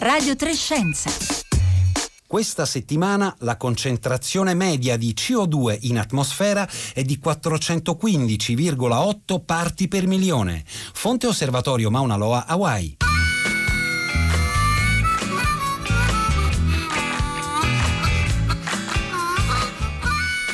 Radio 0.00 0.36
Trescenza. 0.36 1.10
Questa 2.24 2.64
settimana 2.66 3.34
la 3.40 3.56
concentrazione 3.56 4.54
media 4.54 4.96
di 4.96 5.12
CO2 5.12 5.76
in 5.80 5.98
atmosfera 5.98 6.68
è 6.94 7.02
di 7.02 7.18
415,8 7.20 9.44
parti 9.44 9.88
per 9.88 10.06
milione. 10.06 10.62
Fonte 10.64 11.26
Osservatorio 11.26 11.90
Mauna 11.90 12.14
Loa, 12.14 12.46
Hawaii. 12.46 12.98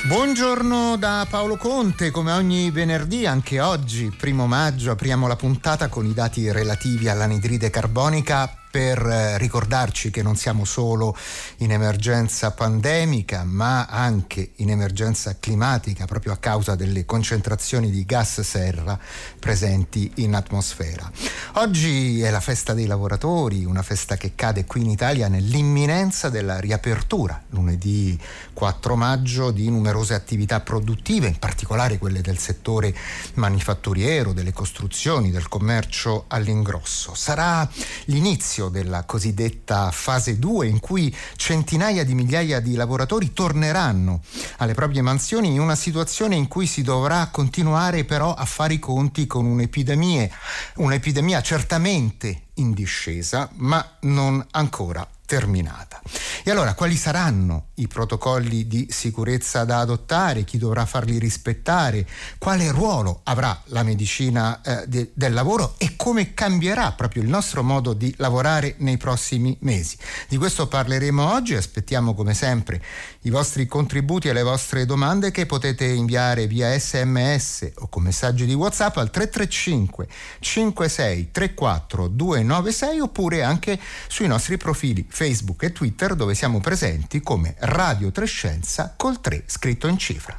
Buongiorno 0.06 0.96
da 0.96 1.26
Paolo 1.28 1.58
Conte, 1.58 2.10
come 2.10 2.32
ogni 2.32 2.70
venerdì, 2.70 3.26
anche 3.26 3.60
oggi, 3.60 4.10
primo 4.10 4.46
maggio, 4.46 4.90
apriamo 4.90 5.26
la 5.26 5.36
puntata 5.36 5.88
con 5.88 6.06
i 6.06 6.14
dati 6.14 6.50
relativi 6.50 7.08
all'anidride 7.08 7.68
carbonica 7.68 8.63
per 8.74 9.06
eh, 9.06 9.38
ricordarci 9.38 10.10
che 10.10 10.20
non 10.20 10.34
siamo 10.34 10.64
solo 10.64 11.16
in 11.58 11.70
emergenza 11.70 12.50
pandemica, 12.50 13.44
ma 13.44 13.84
anche 13.84 14.50
in 14.56 14.68
emergenza 14.68 15.36
climatica, 15.38 16.06
proprio 16.06 16.32
a 16.32 16.38
causa 16.38 16.74
delle 16.74 17.04
concentrazioni 17.04 17.88
di 17.88 18.04
gas 18.04 18.40
serra 18.40 18.98
presenti 19.38 20.10
in 20.16 20.34
atmosfera. 20.34 21.08
Oggi 21.52 22.20
è 22.20 22.30
la 22.30 22.40
festa 22.40 22.74
dei 22.74 22.86
lavoratori, 22.86 23.64
una 23.64 23.82
festa 23.82 24.16
che 24.16 24.32
cade 24.34 24.64
qui 24.64 24.80
in 24.80 24.90
Italia 24.90 25.28
nell'imminenza 25.28 26.28
della 26.28 26.58
riapertura, 26.58 27.40
lunedì 27.50 28.18
4 28.54 28.96
maggio, 28.96 29.52
di 29.52 29.70
numerose 29.70 30.14
attività 30.14 30.58
produttive, 30.58 31.28
in 31.28 31.38
particolare 31.38 31.98
quelle 31.98 32.22
del 32.22 32.38
settore 32.38 32.92
manifatturiero, 33.34 34.32
delle 34.32 34.52
costruzioni, 34.52 35.30
del 35.30 35.48
commercio 35.48 36.24
all'ingrosso. 36.26 37.14
Sarà 37.14 37.70
l'inizio 38.06 38.62
inizio 38.64 38.68
della 38.68 39.04
cosiddetta 39.04 39.90
fase 39.90 40.38
2 40.38 40.66
in 40.66 40.80
cui 40.80 41.14
centinaia 41.36 42.04
di 42.04 42.14
migliaia 42.14 42.60
di 42.60 42.74
lavoratori 42.74 43.32
torneranno 43.32 44.20
alle 44.58 44.74
proprie 44.74 45.02
mansioni 45.02 45.48
in 45.48 45.60
una 45.60 45.74
situazione 45.74 46.36
in 46.36 46.48
cui 46.48 46.66
si 46.66 46.82
dovrà 46.82 47.28
continuare 47.30 48.04
però 48.04 48.34
a 48.34 48.44
fare 48.44 48.74
i 48.74 48.78
conti 48.78 49.26
con 49.26 49.46
un'epidemia, 49.46 50.28
un'epidemia 50.76 51.40
certamente 51.42 52.42
in 52.54 52.72
discesa 52.72 53.48
ma 53.54 53.96
non 54.00 54.44
ancora 54.52 55.06
terminata. 55.34 56.00
E 56.44 56.50
allora 56.52 56.74
quali 56.74 56.94
saranno 56.94 57.70
i 57.74 57.88
protocolli 57.88 58.68
di 58.68 58.86
sicurezza 58.88 59.64
da 59.64 59.80
adottare? 59.80 60.44
Chi 60.44 60.58
dovrà 60.58 60.86
farli 60.86 61.18
rispettare? 61.18 62.06
Quale 62.38 62.70
ruolo 62.70 63.22
avrà 63.24 63.60
la 63.66 63.82
medicina 63.82 64.60
eh, 64.62 64.84
de- 64.86 65.10
del 65.12 65.32
lavoro 65.32 65.74
e 65.78 65.96
come 65.96 66.34
cambierà 66.34 66.92
proprio 66.92 67.22
il 67.22 67.28
nostro 67.28 67.64
modo 67.64 67.94
di 67.94 68.14
lavorare 68.18 68.76
nei 68.78 68.96
prossimi 68.96 69.56
mesi? 69.62 69.96
Di 70.28 70.36
questo 70.36 70.68
parleremo 70.68 71.32
oggi, 71.32 71.56
aspettiamo 71.56 72.14
come 72.14 72.32
sempre 72.32 72.80
i 73.22 73.30
vostri 73.30 73.66
contributi 73.66 74.28
e 74.28 74.32
le 74.32 74.42
vostre 74.42 74.86
domande 74.86 75.32
che 75.32 75.46
potete 75.46 75.86
inviare 75.86 76.46
via 76.46 76.78
sms 76.78 77.72
o 77.76 77.88
con 77.88 78.04
messaggi 78.04 78.46
di 78.46 78.54
WhatsApp 78.54 78.98
al 78.98 79.10
335 79.10 80.06
56 80.38 81.30
34 81.32 82.08
296 82.08 83.00
oppure 83.00 83.42
anche 83.42 83.80
sui 84.06 84.28
nostri 84.28 84.58
profili 84.58 85.04
Facebook 85.08 85.22
e 85.66 85.72
Twitter 85.72 86.14
dove 86.14 86.34
siamo 86.34 86.60
presenti 86.60 87.20
come 87.20 87.54
Radio 87.60 88.10
Trescenza 88.10 88.92
col 88.96 89.20
3 89.20 89.44
scritto 89.46 89.86
in 89.86 89.96
cifra. 89.96 90.38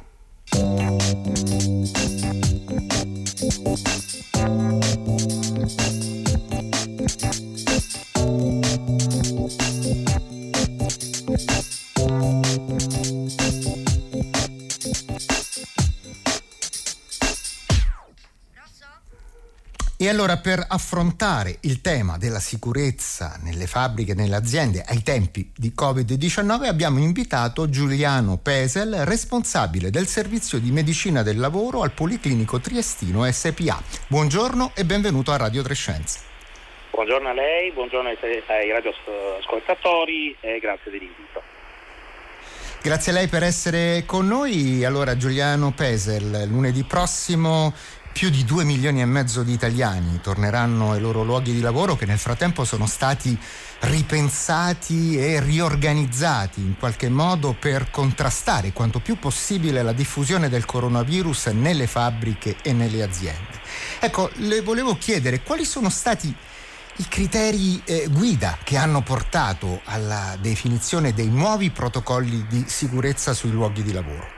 E 20.06 20.08
allora 20.08 20.36
per 20.36 20.64
affrontare 20.68 21.56
il 21.62 21.80
tema 21.80 22.16
della 22.16 22.38
sicurezza 22.38 23.40
nelle 23.42 23.66
fabbriche 23.66 24.12
e 24.12 24.14
nelle 24.14 24.36
aziende 24.36 24.84
ai 24.86 25.02
tempi 25.02 25.50
di 25.52 25.72
Covid-19 25.76 26.66
abbiamo 26.66 27.00
invitato 27.00 27.68
Giuliano 27.68 28.36
Pesel, 28.36 29.04
responsabile 29.04 29.90
del 29.90 30.06
servizio 30.06 30.60
di 30.60 30.70
medicina 30.70 31.24
del 31.24 31.40
lavoro 31.40 31.82
al 31.82 31.90
Policlinico 31.90 32.60
Triestino 32.60 33.28
SPA. 33.28 33.82
Buongiorno 34.06 34.70
e 34.76 34.84
benvenuto 34.84 35.32
a 35.32 35.38
Radio 35.38 35.62
Trescenza. 35.62 36.20
Buongiorno 36.92 37.28
a 37.28 37.32
lei, 37.32 37.72
buongiorno 37.72 38.08
ai 38.08 38.70
radioascoltatori 38.70 40.36
e 40.38 40.60
grazie 40.60 40.92
dell'invito. 40.92 41.42
Grazie 42.80 43.10
a 43.10 43.14
lei 43.16 43.26
per 43.26 43.42
essere 43.42 44.04
con 44.06 44.28
noi. 44.28 44.84
Allora 44.84 45.16
Giuliano 45.16 45.72
Pesel, 45.72 46.46
lunedì 46.46 46.84
prossimo 46.84 47.74
più 48.16 48.30
di 48.30 48.46
2 48.46 48.64
milioni 48.64 49.02
e 49.02 49.04
mezzo 49.04 49.42
di 49.42 49.52
italiani 49.52 50.20
torneranno 50.22 50.92
ai 50.92 51.00
loro 51.00 51.22
luoghi 51.22 51.52
di 51.52 51.60
lavoro 51.60 51.96
che 51.96 52.06
nel 52.06 52.16
frattempo 52.16 52.64
sono 52.64 52.86
stati 52.86 53.38
ripensati 53.80 55.18
e 55.18 55.38
riorganizzati 55.38 56.60
in 56.62 56.78
qualche 56.78 57.10
modo 57.10 57.52
per 57.52 57.90
contrastare 57.90 58.72
quanto 58.72 59.00
più 59.00 59.18
possibile 59.18 59.82
la 59.82 59.92
diffusione 59.92 60.48
del 60.48 60.64
coronavirus 60.64 61.48
nelle 61.48 61.86
fabbriche 61.86 62.56
e 62.62 62.72
nelle 62.72 63.02
aziende. 63.02 63.60
Ecco, 64.00 64.30
le 64.36 64.62
volevo 64.62 64.96
chiedere 64.96 65.42
quali 65.42 65.66
sono 65.66 65.90
stati 65.90 66.34
i 66.96 67.08
criteri 67.08 67.82
eh, 67.84 68.08
guida 68.10 68.56
che 68.64 68.78
hanno 68.78 69.02
portato 69.02 69.82
alla 69.84 70.38
definizione 70.40 71.12
dei 71.12 71.28
nuovi 71.28 71.68
protocolli 71.70 72.46
di 72.48 72.64
sicurezza 72.66 73.34
sui 73.34 73.50
luoghi 73.50 73.82
di 73.82 73.92
lavoro. 73.92 74.35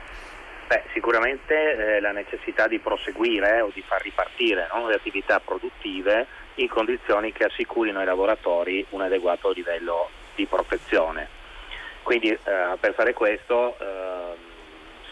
Beh, 0.69 0.83
sicuramente 0.93 1.95
eh, 1.95 1.99
la 1.99 2.11
necessità 2.11 2.67
di 2.67 2.77
proseguire 2.77 3.55
eh, 3.55 3.61
o 3.61 3.71
di 3.73 3.81
far 3.81 4.03
ripartire 4.03 4.69
no, 4.71 4.87
le 4.87 4.93
attività 4.93 5.39
produttive 5.39 6.27
in 6.55 6.67
condizioni 6.67 7.31
che 7.31 7.45
assicurino 7.45 7.97
ai 7.97 8.05
lavoratori 8.05 8.85
un 8.89 9.01
adeguato 9.01 9.49
livello 9.49 10.11
di 10.35 10.45
protezione. 10.45 11.27
Quindi 12.03 12.29
eh, 12.29 12.39
per 12.79 12.93
fare 12.93 13.13
questo 13.13 13.77
ehm, 13.79 14.35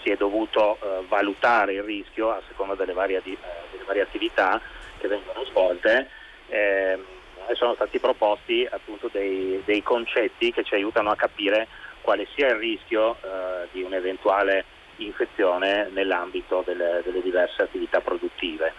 si 0.04 0.12
è 0.12 0.16
dovuto 0.16 0.78
eh, 0.80 1.04
valutare 1.08 1.74
il 1.74 1.82
rischio 1.82 2.30
a 2.30 2.42
seconda 2.48 2.76
delle 2.76 2.94
varie, 2.94 3.18
eh, 3.18 3.38
delle 3.72 3.84
varie 3.84 4.04
attività 4.04 4.62
che 5.00 5.08
vengono 5.08 5.44
svolte 5.46 6.08
ehm, 6.50 7.04
e 7.48 7.56
sono 7.56 7.74
stati 7.74 7.98
proposti 7.98 8.68
appunto 8.70 9.10
dei, 9.12 9.60
dei, 9.66 9.82
concetti 9.82 10.52
che 10.52 10.64
ci 10.64 10.76
aiutano 10.76 11.10
a 11.10 11.16
capire 11.16 11.68
quale 12.02 12.28
sia 12.36 12.50
il 12.50 12.58
rischio 12.58 13.16
eh, 13.24 13.70
di 13.72 13.82
un 13.82 13.96
eventuale 13.96 14.76
infezione 15.06 15.90
nell'ambito 15.92 16.64
delle, 16.66 17.02
delle 17.04 17.22
diverse 17.22 17.62
attività 17.62 18.02
produttive. 18.02 18.74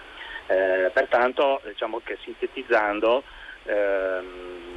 Eh, 0.46 0.90
pertanto 0.92 1.60
diciamo 1.64 2.00
che 2.02 2.16
sintetizzando 2.22 3.22
ehm, 3.64 4.68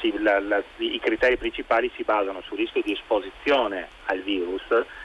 si, 0.00 0.18
la, 0.22 0.40
la, 0.40 0.62
i 0.78 0.98
criteri 0.98 1.36
principali 1.36 1.90
si 1.94 2.02
basano 2.02 2.40
sul 2.42 2.56
rischio 2.56 2.82
di 2.82 2.92
esposizione 2.92 3.88
al 4.06 4.20
virus 4.20 4.62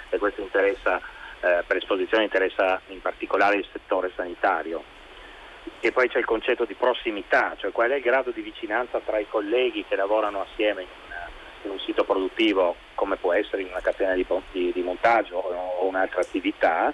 e 0.10 0.18
questo 0.18 0.42
interessa, 0.42 1.02
eh, 1.42 1.64
per 1.68 1.78
esposizione 1.78 2.24
interessa 2.24 2.80
in 2.88 3.02
particolare 3.02 3.58
il 3.58 3.68
settore 3.72 4.12
sanitario. 4.16 4.84
E 5.82 5.92
poi 5.92 6.08
c'è 6.08 6.20
il 6.20 6.26
concetto 6.26 6.66
di 6.66 6.74
prossimità, 6.76 7.56
cioè 7.58 7.72
qual 7.72 7.92
è 7.92 7.96
il 7.96 8.02
grado 8.02 8.32
di 8.32 8.42
vicinanza 8.42 9.00
tra 9.00 9.20
i 9.20 9.28
colleghi 9.28 9.86
che 9.88 9.96
lavorano 9.96 10.42
assieme 10.42 10.86
in 11.66 11.72
un 11.72 11.80
sito 11.80 12.04
produttivo 12.04 12.76
come 12.96 13.18
può 13.18 13.34
essere 13.34 13.64
in 13.64 13.70
una 13.70 13.82
catena 13.82 14.14
di, 14.14 14.26
di, 14.52 14.72
di 14.72 14.82
montaggio 14.82 15.38
o 15.38 15.86
un'altra 15.86 16.22
attività, 16.22 16.94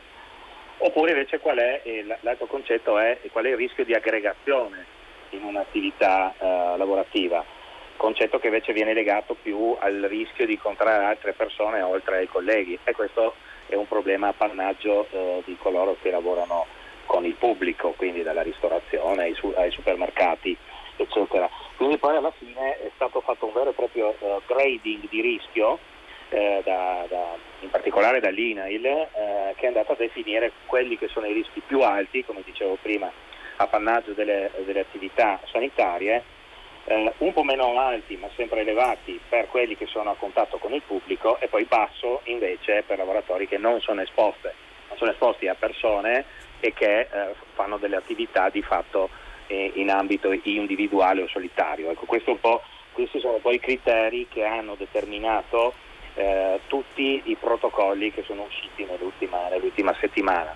oppure 0.78 1.12
invece 1.12 1.40
qual 1.40 1.58
è, 1.58 1.82
l'altro 2.22 2.48
concetto 2.48 2.98
è 2.98 3.20
qual 3.32 3.46
è 3.46 3.50
il 3.50 3.58
rischio 3.58 3.86
di 3.86 3.94
aggregazione 3.94 4.86
in 5.30 5.44
un'attività 5.44 6.34
eh, 6.38 6.78
lavorativa, 6.78 7.44
concetto 7.98 8.40
che 8.40 8.48
invece 8.48 8.74
viene 8.74 8.94
legato 8.94 9.36
più 9.40 9.76
al 9.80 10.02
rischio 10.10 10.46
di 10.46 10.54
incontrare 10.54 11.06
altre 11.06 11.34
persone 11.34 11.82
oltre 11.82 12.18
ai 12.18 12.28
colleghi 12.28 12.78
e 12.84 12.94
questo 12.94 13.36
è 13.68 13.76
un 13.76 13.88
problema 13.88 14.30
appannaggio 14.30 15.08
eh, 15.12 15.44
di 15.46 15.56
coloro 15.58 15.96
che 16.02 16.10
lavorano 16.10 16.66
con 17.06 17.26
il 17.26 17.36
pubblico, 17.36 17.94
quindi 17.96 18.24
dalla 18.24 18.42
ristorazione 18.42 19.24
ai, 19.24 19.34
su- 19.36 19.54
ai 19.56 19.72
supermercati 19.72 20.58
eccetera. 20.98 21.50
Quindi 21.82 21.98
poi 21.98 22.16
alla 22.16 22.32
fine 22.38 22.78
è 22.78 22.92
stato 22.94 23.22
fatto 23.22 23.48
un 23.48 23.54
vero 23.54 23.72
e 23.72 23.74
proprio 23.74 24.16
uh, 24.20 24.40
grading 24.46 25.10
di 25.10 25.20
rischio, 25.20 25.80
eh, 26.30 26.62
da, 26.64 27.08
da, 27.10 27.36
in 27.62 27.72
particolare 27.72 28.20
dall'INAIL, 28.20 28.86
eh, 28.86 29.54
che 29.56 29.64
è 29.64 29.66
andato 29.66 29.94
a 29.94 29.96
definire 29.96 30.52
quelli 30.68 30.96
che 30.96 31.08
sono 31.08 31.26
i 31.26 31.34
rischi 31.34 31.60
più 31.66 31.82
alti, 31.82 32.24
come 32.24 32.44
dicevo 32.46 32.78
prima, 32.80 33.12
appannaggio 33.56 34.12
delle, 34.12 34.52
delle 34.64 34.82
attività 34.82 35.40
sanitarie, 35.52 36.24
eh, 36.86 37.14
un 37.18 37.34
po' 37.34 37.42
meno 37.42 37.80
alti 37.80 38.16
ma 38.16 38.30
sempre 38.36 38.60
elevati 38.60 39.20
per 39.28 39.48
quelli 39.48 39.76
che 39.76 39.88
sono 39.88 40.12
a 40.12 40.16
contatto 40.16 40.60
con 40.60 40.74
il 40.74 40.84
pubblico 40.84 41.40
e 41.40 41.48
poi 41.48 41.64
basso 41.64 42.22
invece 42.26 42.84
per 42.86 43.00
lavoratori 43.00 43.48
che 43.48 43.58
non 43.58 43.82
sono 43.82 44.02
esposti, 44.02 44.50
non 44.90 44.98
sono 45.00 45.10
esposti 45.10 45.48
a 45.48 45.56
persone 45.56 46.26
e 46.60 46.74
che 46.74 47.00
eh, 47.00 47.08
fanno 47.56 47.78
delle 47.78 47.96
attività 47.96 48.50
di 48.50 48.62
fatto 48.62 49.10
in 49.54 49.90
ambito 49.90 50.32
individuale 50.32 51.22
o 51.22 51.28
solitario. 51.28 51.90
Ecco, 51.92 52.06
questo 52.06 52.30
è 52.30 52.34
un 52.34 52.40
po' 52.40 52.62
Questi 52.92 53.20
sono 53.20 53.38
poi 53.42 53.56
i 53.56 53.60
criteri 53.60 54.28
che 54.30 54.44
hanno 54.44 54.76
determinato 54.76 55.74
eh, 56.16 56.60
tutti 56.68 57.22
i 57.26 57.38
protocolli 57.40 58.12
che 58.12 58.24
sono 58.28 58.44
usciti 58.44 58.84
nell'ultima, 58.84 59.48
nell'ultima 59.50 59.96
settimana. 60.00 60.54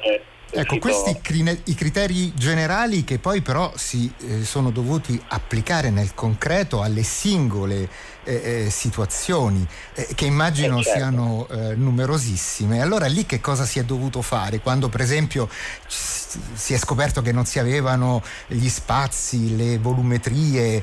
Eh, 0.00 0.22
ecco, 0.52 0.78
questi 0.78 1.18
i 1.64 1.74
criteri 1.74 2.32
generali 2.34 3.02
che 3.02 3.18
poi 3.18 3.42
però 3.42 3.72
si 3.74 4.10
eh, 4.20 4.44
sono 4.44 4.70
dovuti 4.70 5.20
applicare 5.28 5.90
nel 5.90 6.14
concreto 6.14 6.82
alle 6.82 7.02
singole 7.02 7.88
eh, 8.26 8.64
eh 8.66 8.70
situazioni, 8.70 9.66
eh, 9.94 10.08
che 10.14 10.26
immagino 10.26 10.78
eh, 10.78 10.82
certo. 10.82 10.98
siano 10.98 11.48
eh, 11.50 11.74
numerosissime. 11.74 12.82
Allora 12.82 13.06
lì 13.06 13.24
che 13.24 13.40
cosa 13.40 13.64
si 13.64 13.78
è 13.78 13.84
dovuto 13.84 14.20
fare? 14.22 14.60
Quando 14.60 14.88
per 14.88 15.00
esempio 15.00 15.48
si 15.86 16.74
è 16.74 16.76
scoperto 16.76 17.22
che 17.22 17.32
non 17.32 17.44
si 17.44 17.58
avevano 17.58 18.22
gli 18.48 18.68
spazi, 18.68 19.56
le 19.56 19.78
volumetrie 19.78 20.82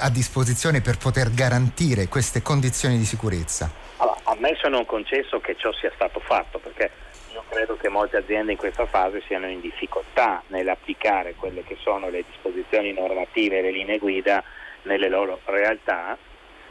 a 0.00 0.08
disposizione 0.10 0.80
per 0.80 0.96
poter 0.96 1.30
garantire 1.30 2.08
queste 2.08 2.42
condizioni 2.42 2.96
di 2.98 3.04
sicurezza? 3.04 3.70
Allora, 3.98 4.18
a 4.24 4.36
me 4.38 4.56
sono 4.60 4.84
concesso 4.84 5.40
che 5.40 5.56
ciò 5.56 5.72
sia 5.72 5.90
stato 5.94 6.20
fatto, 6.20 6.58
perché 6.58 6.90
io 7.32 7.44
credo 7.48 7.76
che 7.76 7.88
molte 7.88 8.16
aziende 8.16 8.52
in 8.52 8.58
questa 8.58 8.86
fase 8.86 9.22
siano 9.26 9.48
in 9.48 9.60
difficoltà 9.60 10.42
nell'applicare 10.48 11.34
quelle 11.34 11.62
che 11.62 11.76
sono 11.80 12.08
le 12.08 12.24
disposizioni 12.28 12.92
normative 12.92 13.58
e 13.58 13.62
le 13.62 13.70
linee 13.70 13.98
guida 13.98 14.42
nelle 14.82 15.08
loro 15.08 15.40
realtà. 15.44 16.16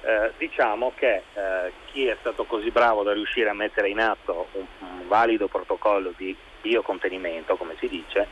Eh, 0.01 0.31
diciamo 0.37 0.93
che 0.95 1.23
eh, 1.33 1.71
chi 1.87 2.05
è 2.05 2.15
stato 2.19 2.45
così 2.45 2.69
bravo 2.71 3.03
da 3.03 3.13
riuscire 3.13 3.49
a 3.49 3.53
mettere 3.53 3.89
in 3.89 3.99
atto 3.99 4.47
un, 4.53 4.65
un 4.79 5.07
valido 5.07 5.47
protocollo 5.47 6.13
di 6.15 6.35
biocontenimento, 6.61 7.55
come 7.57 7.75
si 7.79 7.87
dice, 7.87 8.27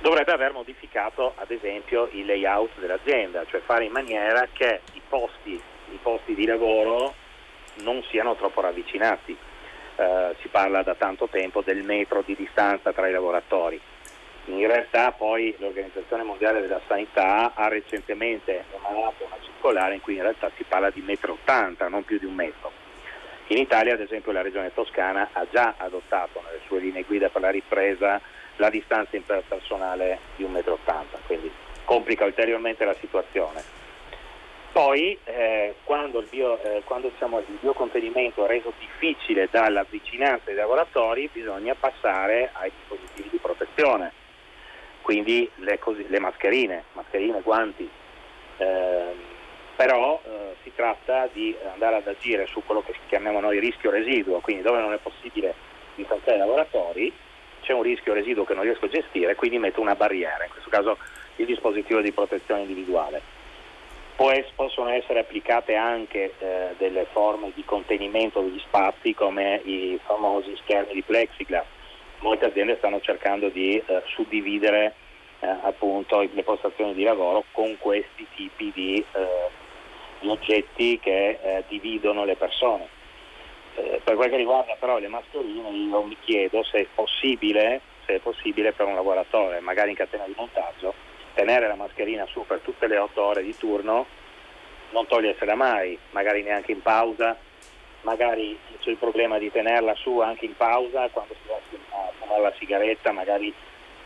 dovrebbe 0.00 0.32
aver 0.32 0.52
modificato 0.52 1.34
ad 1.36 1.50
esempio 1.50 2.08
il 2.12 2.26
layout 2.26 2.78
dell'azienda, 2.78 3.44
cioè 3.46 3.60
fare 3.60 3.84
in 3.84 3.92
maniera 3.92 4.48
che 4.52 4.80
i 4.92 5.00
posti, 5.08 5.52
i 5.52 5.98
posti 6.02 6.34
di 6.34 6.44
lavoro 6.44 7.14
non 7.82 8.02
siano 8.10 8.34
troppo 8.34 8.60
ravvicinati 8.60 9.36
eh, 9.96 10.34
si 10.40 10.48
parla 10.48 10.82
da 10.82 10.94
tanto 10.94 11.28
tempo 11.28 11.62
del 11.62 11.82
metro 11.82 12.22
di 12.24 12.34
distanza 12.34 12.92
tra 12.92 13.08
i 13.08 13.12
lavoratori. 13.12 13.80
In 14.46 14.66
realtà 14.66 15.12
poi 15.12 15.54
l'Organizzazione 15.58 16.22
Mondiale 16.22 16.60
della 16.60 16.80
Sanità 16.86 17.52
ha 17.54 17.68
recentemente 17.68 18.64
emanato 18.74 19.24
una 19.24 19.38
circolare 19.42 19.94
in 19.94 20.02
cui 20.02 20.16
in 20.16 20.22
realtà 20.22 20.50
si 20.56 20.64
parla 20.64 20.90
di 20.90 21.00
metro 21.00 21.32
80, 21.32 21.88
non 21.88 22.04
più 22.04 22.18
di 22.18 22.26
un 22.26 22.34
metro. 22.34 22.70
In 23.48 23.58
Italia 23.58 23.94
ad 23.94 24.00
esempio 24.00 24.32
la 24.32 24.42
Regione 24.42 24.72
Toscana 24.74 25.30
ha 25.32 25.46
già 25.50 25.74
adottato 25.78 26.42
nelle 26.44 26.60
sue 26.66 26.80
linee 26.80 27.04
guida 27.04 27.30
per 27.30 27.40
la 27.40 27.50
ripresa 27.50 28.20
la 28.56 28.68
distanza 28.68 29.16
interpersonale 29.16 30.18
di 30.36 30.44
un 30.44 30.52
metro 30.52 30.74
80, 30.74 31.18
quindi 31.26 31.50
complica 31.84 32.24
ulteriormente 32.24 32.84
la 32.84 32.96
situazione. 33.00 33.62
Poi 34.72 35.16
eh, 35.24 35.76
quando, 35.84 36.18
il, 36.18 36.26
bio, 36.28 36.60
eh, 36.60 36.82
quando 36.84 37.08
diciamo, 37.08 37.38
il 37.38 37.58
biocontenimento 37.60 38.44
è 38.44 38.48
reso 38.48 38.72
difficile 38.78 39.48
dalla 39.50 39.86
vicinanza 39.88 40.46
dei 40.46 40.56
lavoratori 40.56 41.30
bisogna 41.32 41.74
passare 41.74 42.50
ai 42.52 42.72
dispositivi 42.76 43.28
di 43.30 43.38
protezione, 43.38 44.12
quindi 45.04 45.48
le, 45.56 45.78
così, 45.78 46.08
le 46.08 46.18
mascherine, 46.18 46.84
mascherine, 46.94 47.42
guanti. 47.42 47.86
Eh, 48.56 49.32
però 49.76 50.20
eh, 50.24 50.54
si 50.62 50.72
tratta 50.74 51.28
di 51.32 51.54
andare 51.72 51.96
ad 51.96 52.06
agire 52.06 52.46
su 52.46 52.62
quello 52.64 52.82
che 52.82 52.94
chiamiamo 53.08 53.40
noi 53.40 53.58
rischio 53.58 53.90
residuo, 53.90 54.40
quindi 54.40 54.62
dove 54.62 54.80
non 54.80 54.94
è 54.94 54.98
possibile 54.98 55.54
distanziare 55.94 56.38
i 56.38 56.40
lavoratori 56.40 57.12
c'è 57.60 57.72
un 57.72 57.82
rischio 57.82 58.12
residuo 58.12 58.44
che 58.44 58.54
non 58.54 58.62
riesco 58.62 58.84
a 58.84 58.88
gestire, 58.88 59.34
quindi 59.34 59.58
metto 59.58 59.80
una 59.80 59.94
barriera, 59.94 60.44
in 60.44 60.50
questo 60.50 60.70
caso 60.70 60.96
il 61.36 61.46
dispositivo 61.46 62.00
di 62.00 62.12
protezione 62.12 62.60
individuale 62.62 63.22
possono 64.54 64.90
essere 64.90 65.20
applicate 65.20 65.74
anche 65.74 66.34
eh, 66.38 66.74
delle 66.78 67.06
forme 67.10 67.50
di 67.54 67.64
contenimento 67.64 68.40
degli 68.40 68.60
spazi 68.60 69.12
come 69.12 69.60
i 69.64 69.98
famosi 70.04 70.56
schermi 70.62 70.92
di 70.92 71.02
plexiglass. 71.02 71.66
Molte 72.20 72.46
aziende 72.46 72.76
stanno 72.78 73.00
cercando 73.00 73.48
di 73.48 73.76
eh, 73.76 74.02
suddividere 74.06 74.94
eh, 75.40 75.46
appunto 75.46 76.20
le 76.20 76.42
postazioni 76.42 76.94
di 76.94 77.02
lavoro 77.02 77.44
con 77.52 77.76
questi 77.78 78.26
tipi 78.34 78.72
di, 78.74 79.04
eh, 79.12 79.62
oggetti 80.30 80.98
che 80.98 81.38
eh, 81.42 81.64
dividono 81.68 82.24
le 82.24 82.36
persone. 82.36 82.88
Eh, 83.76 84.00
per 84.02 84.14
quel 84.14 84.30
che 84.30 84.36
riguarda 84.36 84.76
però 84.78 84.98
le 84.98 85.08
mascherine 85.08 85.68
io 85.70 86.02
mi 86.02 86.16
chiedo 86.20 86.62
se 86.62 86.80
è 86.80 86.86
possibile, 86.94 87.80
se 88.06 88.14
è 88.16 88.18
possibile 88.18 88.72
per 88.72 88.86
un 88.86 88.94
lavoratore, 88.94 89.60
magari 89.60 89.90
in 89.90 89.96
catena 89.96 90.24
di 90.26 90.34
montaggio, 90.36 90.94
tenere 91.34 91.66
la 91.66 91.74
mascherina 91.74 92.26
su 92.26 92.44
per 92.46 92.60
tutte 92.60 92.86
le 92.86 92.98
otto 92.98 93.22
ore 93.22 93.42
di 93.42 93.56
turno, 93.56 94.06
non 94.90 95.06
togliersela 95.06 95.56
mai, 95.56 95.98
magari 96.10 96.42
neanche 96.42 96.72
in 96.72 96.82
pausa, 96.82 97.36
magari 98.02 98.56
c'è 98.78 98.90
il 98.90 98.96
problema 98.96 99.38
di 99.38 99.50
tenerla 99.50 99.94
su 99.96 100.20
anche 100.20 100.44
in 100.44 100.56
pausa 100.56 101.08
quando 101.08 101.34
si 101.34 101.48
va 101.48 101.54
a 101.54 101.60
fumare 102.18 102.42
la 102.42 102.52
sigaretta, 102.58 103.12
magari 103.12 103.52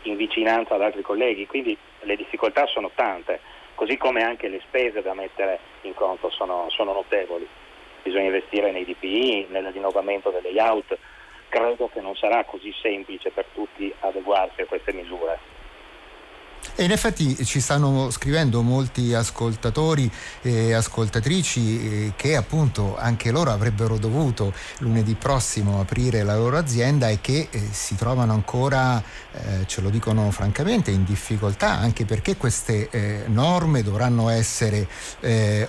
in 0.03 0.15
vicinanza 0.15 0.75
ad 0.75 0.81
altri 0.81 1.01
colleghi, 1.01 1.45
quindi 1.45 1.77
le 2.01 2.15
difficoltà 2.15 2.65
sono 2.67 2.91
tante, 2.93 3.39
così 3.75 3.97
come 3.97 4.23
anche 4.23 4.47
le 4.47 4.61
spese 4.61 5.01
da 5.01 5.13
mettere 5.13 5.59
in 5.81 5.93
conto 5.93 6.29
sono, 6.29 6.67
sono 6.69 6.93
notevoli. 6.93 7.47
Bisogna 8.03 8.25
investire 8.25 8.71
nei 8.71 8.85
DPI, 8.85 9.47
nel 9.49 9.71
rinnovamento 9.71 10.29
delle 10.29 10.53
layout, 10.53 10.97
credo 11.49 11.89
che 11.91 11.99
non 11.99 12.15
sarà 12.15 12.43
così 12.45 12.73
semplice 12.81 13.31
per 13.31 13.45
tutti 13.53 13.93
adeguarsi 13.99 14.61
a 14.61 14.65
queste 14.65 14.93
misure. 14.93 15.48
E 16.75 16.83
in 16.83 16.91
effetti 16.91 17.43
ci 17.45 17.59
stanno 17.59 18.09
scrivendo 18.09 18.61
molti 18.61 19.13
ascoltatori 19.13 20.09
e 20.41 20.73
ascoltatrici 20.73 22.05
eh, 22.07 22.13
che 22.15 22.35
appunto 22.35 22.97
anche 22.97 23.31
loro 23.31 23.51
avrebbero 23.51 23.97
dovuto 23.97 24.53
lunedì 24.79 25.15
prossimo 25.15 25.79
aprire 25.81 26.23
la 26.23 26.35
loro 26.35 26.57
azienda 26.57 27.09
e 27.09 27.19
che 27.21 27.49
eh, 27.51 27.67
si 27.71 27.95
trovano 27.95 28.33
ancora, 28.33 29.03
eh, 29.33 29.65
ce 29.65 29.81
lo 29.81 29.89
dicono 29.89 30.31
francamente, 30.31 30.91
in 30.91 31.03
difficoltà 31.03 31.77
anche 31.77 32.05
perché 32.05 32.37
queste 32.37 32.89
norme 33.27 33.83
dovranno 33.83 34.29
essere 34.29 34.87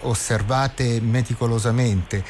osservate 0.02 1.00
meticolosamente. 1.00 2.24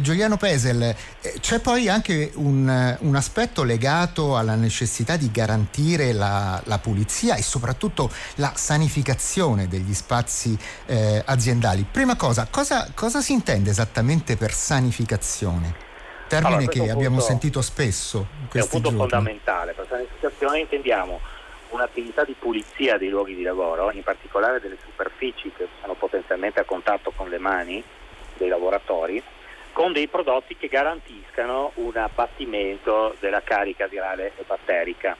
Giuliano 0.00 0.36
Pesel, 0.36 0.94
c'è 1.40 1.58
poi 1.60 1.88
anche 1.88 2.32
un, 2.34 2.96
un, 3.00 3.14
aspetto 3.14 3.62
legato 3.64 4.36
alla 4.36 4.54
necessità 4.54 5.16
di 5.16 5.30
garantire 5.30 6.12
la, 6.12 6.60
la 6.64 6.78
pulizia 6.78 7.36
e 7.36 7.42
soprattutto 7.42 8.03
la 8.36 8.52
sanificazione 8.54 9.68
degli 9.68 9.94
spazi 9.94 10.56
eh, 10.86 11.22
aziendali. 11.24 11.86
Prima 11.90 12.16
cosa, 12.16 12.46
cosa, 12.50 12.90
cosa 12.94 13.20
si 13.20 13.32
intende 13.32 13.70
esattamente 13.70 14.36
per 14.36 14.52
sanificazione? 14.52 15.92
Termine 16.28 16.56
allora, 16.56 16.70
che 16.70 16.90
abbiamo 16.90 17.20
sentito 17.20 17.60
spesso. 17.60 18.26
È 18.50 18.60
un 18.60 18.68
punto 18.68 18.90
giorni. 18.90 18.98
fondamentale. 18.98 19.72
Per 19.72 19.86
sanificazione 19.88 20.60
intendiamo 20.60 21.20
un'attività 21.70 22.24
di 22.24 22.34
pulizia 22.38 22.96
dei 22.98 23.08
luoghi 23.08 23.34
di 23.34 23.42
lavoro, 23.42 23.90
in 23.90 24.02
particolare 24.02 24.60
delle 24.60 24.78
superfici 24.84 25.50
che 25.56 25.68
sono 25.80 25.94
potenzialmente 25.94 26.60
a 26.60 26.64
contatto 26.64 27.12
con 27.14 27.28
le 27.28 27.38
mani 27.38 27.82
dei 28.36 28.48
lavoratori, 28.48 29.22
con 29.72 29.92
dei 29.92 30.06
prodotti 30.06 30.56
che 30.56 30.68
garantiscano 30.68 31.72
un 31.74 31.96
abbattimento 31.96 33.16
della 33.20 33.42
carica 33.42 33.86
virale 33.86 34.32
e 34.36 34.44
batterica 34.46 35.16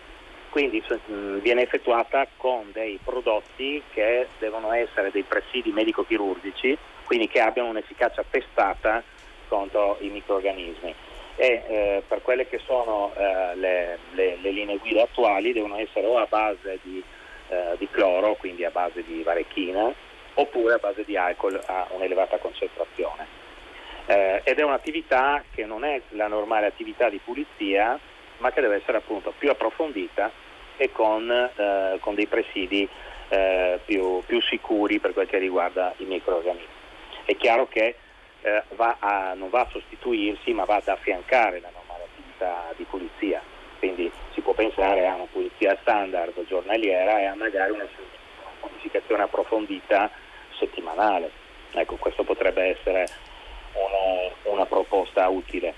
quindi 0.55 0.81
mm, 1.11 1.39
viene 1.39 1.63
effettuata 1.63 2.29
con 2.37 2.71
dei 2.73 3.01
prodotti 3.03 3.83
che 3.93 4.29
devono 4.39 4.71
essere 4.71 5.11
dei 5.11 5.25
presidi 5.25 5.73
medico-chirurgici, 5.73 6.79
quindi 7.03 7.27
che 7.27 7.41
abbiano 7.41 7.71
un'efficacia 7.71 8.25
testata 8.31 9.03
contro 9.49 9.97
i 9.99 10.11
microorganismi. 10.11 10.95
E 11.35 11.47
eh, 11.67 12.03
per 12.07 12.23
quelle 12.23 12.47
che 12.47 12.61
sono 12.65 13.13
eh, 13.17 13.57
le, 13.57 13.99
le, 14.13 14.39
le, 14.41 14.51
linee 14.53 14.77
guida 14.77 15.03
attuali 15.03 15.53
devono 15.53 15.77
essere 15.77 16.07
o 16.07 16.19
a 16.19 16.27
base 16.29 16.79
di, 16.83 17.03
eh, 17.49 17.75
di 17.77 17.89
cloro, 17.91 18.37
quindi 18.37 18.65
a 18.65 18.71
base 18.71 19.03
di 19.03 19.25
varechina, 19.25 19.93
oppure 20.35 20.75
a 20.75 20.79
base 20.79 21.03
di 21.05 21.17
alcol 21.17 21.61
a 21.67 21.89
un'elevata 21.91 22.39
concentrazione. 22.39 23.27
Eh, 24.07 24.41
ed 24.45 24.61
è 24.61 24.63
un'attività 24.63 25.43
che 25.53 25.65
non 25.65 25.83
è 25.83 26.01
la 26.11 26.29
normale 26.29 26.67
attività 26.67 27.09
di 27.09 27.19
pulizia, 27.19 27.99
ma 28.37 28.53
che 28.53 28.61
deve 28.61 28.77
essere 28.77 28.99
appunto 28.99 29.33
più 29.37 29.51
approfondita 29.51 30.43
e 30.77 30.91
con, 30.93 31.31
eh, 31.31 31.99
con 32.01 32.15
dei 32.15 32.27
presidi 32.27 32.89
eh, 33.29 33.81
più, 33.85 34.23
più, 34.27 34.41
sicuri 34.43 34.99
per 34.99 35.13
quel 35.13 35.27
che 35.27 35.39
riguarda 35.39 35.95
i 35.99 36.05
microorganismi. 36.05 36.73
È 37.25 37.37
chiaro 37.37 37.67
che 37.69 37.97
eh, 38.43 38.63
va 38.75 38.97
a, 38.99 39.35
non 39.35 39.49
va 39.51 39.61
a 39.61 39.69
sostituirsi 39.71 40.53
ma 40.53 40.65
va 40.65 40.77
ad 40.77 40.89
affiancare 40.89 41.61
la 41.61 41.71
normale 41.73 42.05
attività 42.05 42.73
di 42.77 42.85
pulizia, 42.85 43.41
quindi 43.79 44.11
si 44.33 44.41
può 44.41 44.53
pensare 44.53 45.07
a 45.07 45.15
una 45.15 45.27
pulizia 45.31 45.77
standard 45.81 46.33
giornaliera 46.47 47.21
e 47.21 47.25
a 47.25 47.35
magari 47.35 47.73
una 47.73 47.87
modificazione 48.61 49.23
approfondita 49.23 50.11
settimanale. 50.59 51.31
Ecco, 51.73 51.97
questo 51.97 52.23
potrebbe 52.23 52.63
essere 52.65 53.07
una, 53.73 54.53
una 54.55 54.67
proposta 54.67 55.29
utile. 55.29 55.75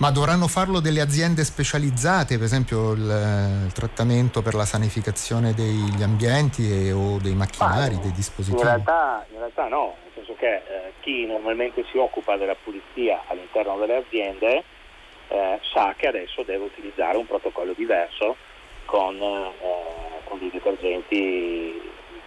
Ma 0.00 0.10
dovranno 0.10 0.48
farlo 0.48 0.80
delle 0.80 1.02
aziende 1.02 1.44
specializzate, 1.44 2.36
per 2.36 2.46
esempio 2.46 2.92
il, 2.92 3.04
eh, 3.04 3.66
il 3.66 3.72
trattamento 3.74 4.40
per 4.40 4.54
la 4.54 4.64
sanificazione 4.64 5.52
degli 5.52 6.02
ambienti 6.02 6.72
e, 6.72 6.90
o 6.90 7.18
dei 7.18 7.34
macchinari, 7.34 7.96
Ma, 7.96 8.00
dei 8.00 8.12
dispositivi? 8.12 8.62
In 8.62 8.66
realtà, 8.66 9.26
in 9.30 9.36
realtà, 9.36 9.68
no, 9.68 9.96
nel 10.02 10.12
senso 10.14 10.34
che 10.38 10.54
eh, 10.54 10.92
chi 11.00 11.26
normalmente 11.26 11.84
si 11.90 11.98
occupa 11.98 12.38
della 12.38 12.54
pulizia 12.54 13.24
all'interno 13.26 13.76
delle 13.76 13.96
aziende 13.96 14.64
eh, 15.28 15.60
sa 15.70 15.92
che 15.94 16.06
adesso 16.06 16.44
deve 16.44 16.64
utilizzare 16.64 17.18
un 17.18 17.26
protocollo 17.26 17.74
diverso 17.74 18.36
con, 18.86 19.16
eh, 19.16 20.24
con 20.24 20.38
dei 20.38 20.50
detergenti 20.50 21.78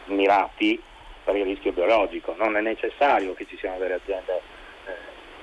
mirati 0.06 0.80
per 1.24 1.36
il 1.36 1.46
rischio 1.46 1.72
biologico. 1.72 2.36
Non 2.38 2.56
è 2.56 2.62
necessario 2.62 3.34
che 3.34 3.48
ci 3.48 3.58
siano 3.58 3.80
delle 3.80 3.96
aziende 3.96 4.62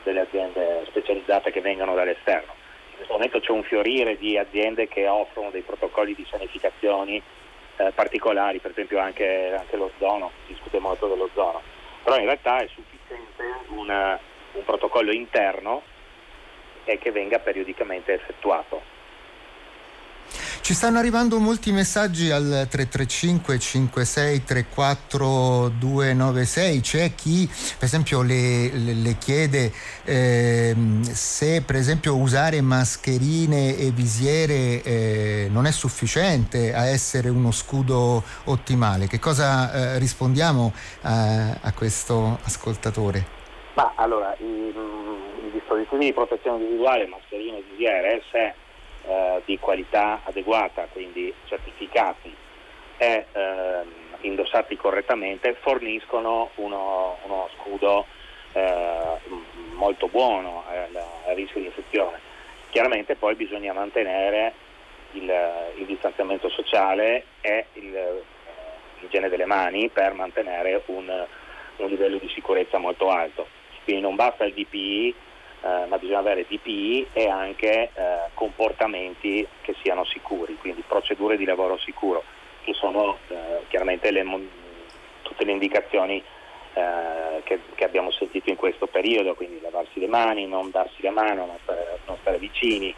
delle 0.03 0.21
aziende 0.21 0.85
specializzate 0.87 1.51
che 1.51 1.61
vengono 1.61 1.95
dall'esterno. 1.95 2.53
In 2.91 2.97
questo 2.97 3.13
momento 3.13 3.41
c'è 3.41 3.51
un 3.51 3.63
fiorire 3.63 4.17
di 4.19 4.37
aziende 4.37 4.89
che 4.89 5.07
offrono 5.07 5.51
dei 5.51 5.63
protocolli 5.63 6.15
di 6.15 6.27
sanificazioni 6.29 7.23
eh, 7.77 7.93
particolari, 7.95 8.59
per 8.59 8.73
esempio 8.73 8.99
anche, 8.99 9.55
anche 9.59 9.77
l'ozono, 9.77 10.31
si 10.47 10.53
discute 10.53 10.79
molto 10.79 11.09
dell'ozono, 11.09 11.63
però 12.03 12.17
in 12.17 12.25
realtà 12.25 12.59
è 12.59 12.69
sufficiente 12.69 13.45
una, 13.69 14.19
un 14.53 14.65
protocollo 14.65 15.13
interno 15.13 15.83
e 16.85 16.99
che 16.99 17.11
venga 17.11 17.39
periodicamente 17.39 18.13
effettuato. 18.13 18.99
Ci 20.71 20.77
stanno 20.77 21.01
arrivando 21.01 21.41
molti 21.41 21.73
messaggi 21.73 22.31
al 22.31 22.45
335 22.71 23.59
56 23.59 24.45
34 24.45 25.69
296. 25.71 26.81
C'è 26.81 27.13
chi, 27.17 27.45
per 27.49 27.89
esempio, 27.89 28.23
le, 28.23 28.71
le, 28.73 28.93
le 28.95 29.17
chiede 29.19 29.73
eh, 30.05 30.73
se, 31.11 31.65
per 31.67 31.75
esempio, 31.75 32.15
usare 32.15 32.61
mascherine 32.61 33.77
e 33.77 33.91
visiere 33.91 34.81
eh, 34.85 35.49
non 35.51 35.67
è 35.67 35.73
sufficiente 35.73 36.73
a 36.73 36.87
essere 36.87 37.31
uno 37.31 37.51
scudo 37.51 38.23
ottimale. 38.45 39.09
Che 39.09 39.19
cosa 39.19 39.73
eh, 39.73 39.99
rispondiamo 39.99 40.73
a, 41.01 41.73
questo 41.75 42.39
ascoltatore? 42.45 43.27
Ma 43.75 43.95
allora, 43.97 44.37
i, 44.39 44.45
i 44.45 45.51
dispositivi 45.51 46.05
di 46.05 46.13
protezione 46.13 46.63
individuale, 46.63 47.09
mascherine 47.09 47.59
e 47.59 47.65
visiere, 47.73 48.23
se 48.31 48.55
eh, 49.07 49.43
di 49.45 49.59
qualità 49.59 50.21
adeguata, 50.25 50.87
quindi 50.93 51.33
certificati 51.47 52.35
e 52.97 53.27
eh, 53.33 53.83
indossati 54.21 54.77
correttamente, 54.77 55.55
forniscono 55.61 56.51
uno, 56.57 57.17
uno 57.25 57.49
scudo 57.57 58.07
eh, 58.53 59.19
molto 59.75 60.09
buono 60.09 60.65
al 60.69 61.35
rischio 61.35 61.61
di 61.61 61.67
infezione. 61.67 62.19
Chiaramente 62.71 63.17
poi 63.17 63.35
bisogna 63.35 63.73
mantenere 63.73 64.53
il, 65.13 65.33
il 65.77 65.87
distanziamento 65.87 66.49
sociale 66.51 67.25
e 67.41 67.67
eh, 67.73 68.23
l'igiene 69.01 69.29
delle 69.29 69.47
mani 69.47 69.89
per 69.89 70.13
mantenere 70.13 70.83
un, 70.87 71.27
un 71.77 71.89
livello 71.89 72.19
di 72.19 72.29
sicurezza 72.29 72.79
molto 72.79 73.11
alto. 73.11 73.47
Quindi 73.85 74.03
non 74.03 74.15
basta 74.15 74.45
il 74.45 74.53
DPI 74.53 75.15
eh, 75.63 75.87
ma 75.87 75.99
bisogna 75.99 76.21
avere 76.21 76.47
DPI 76.49 77.09
e 77.13 77.29
anche 77.29 77.91
eh, 77.93 78.29
comportamenti 78.35 79.47
che 79.61 79.75
siano 79.83 80.05
sicuri, 80.05 80.57
quindi 80.57 80.83
procedure 80.87 81.37
di 81.37 81.45
lavoro 81.45 81.77
sicuro, 81.79 82.23
che 82.63 82.73
sono 82.75 83.19
eh, 83.29 83.65
chiaramente 83.69 84.11
le, 84.11 84.25
tutte 85.23 85.45
le 85.45 85.53
indicazioni 85.53 86.23
eh, 86.73 87.43
che, 87.45 87.61
che, 87.75 87.85
abbiamo 87.85 88.11
sentito 88.11 88.49
in 88.49 88.57
questo 88.57 88.87
periodo, 88.87 89.35
quindi 89.35 89.61
lavarsi 89.61 90.01
le 90.01 90.07
mani, 90.07 90.47
non 90.47 90.71
darsi 90.71 91.03
la 91.03 91.11
mano, 91.11 91.47
non 91.47 91.59
stare, 91.63 91.99
non 92.07 92.17
stare 92.21 92.39
vicini, 92.39 92.95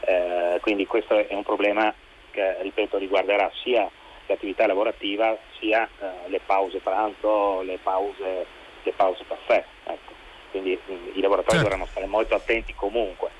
eh, 0.00 0.58
quindi 0.60 0.86
questo 0.86 1.16
è 1.16 1.34
un 1.34 1.42
problema 1.42 1.92
che 2.30 2.62
ripeto 2.62 2.98
riguarderà 2.98 3.50
sia 3.62 3.90
l'attività 4.26 4.66
lavorativa 4.66 5.36
sia 5.58 5.88
le 6.26 6.40
pause 6.44 6.78
pranzo, 6.78 7.62
le 7.62 7.78
pause, 7.82 8.46
le 8.82 8.92
pause 8.92 9.24
caffè. 9.26 9.64
Ecco 9.84 10.17
quindi 10.50 10.78
i 11.14 11.20
lavoratori 11.20 11.56
certo. 11.56 11.62
dovranno 11.62 11.86
stare 11.90 12.06
molto 12.06 12.34
attenti 12.34 12.74
comunque. 12.74 13.30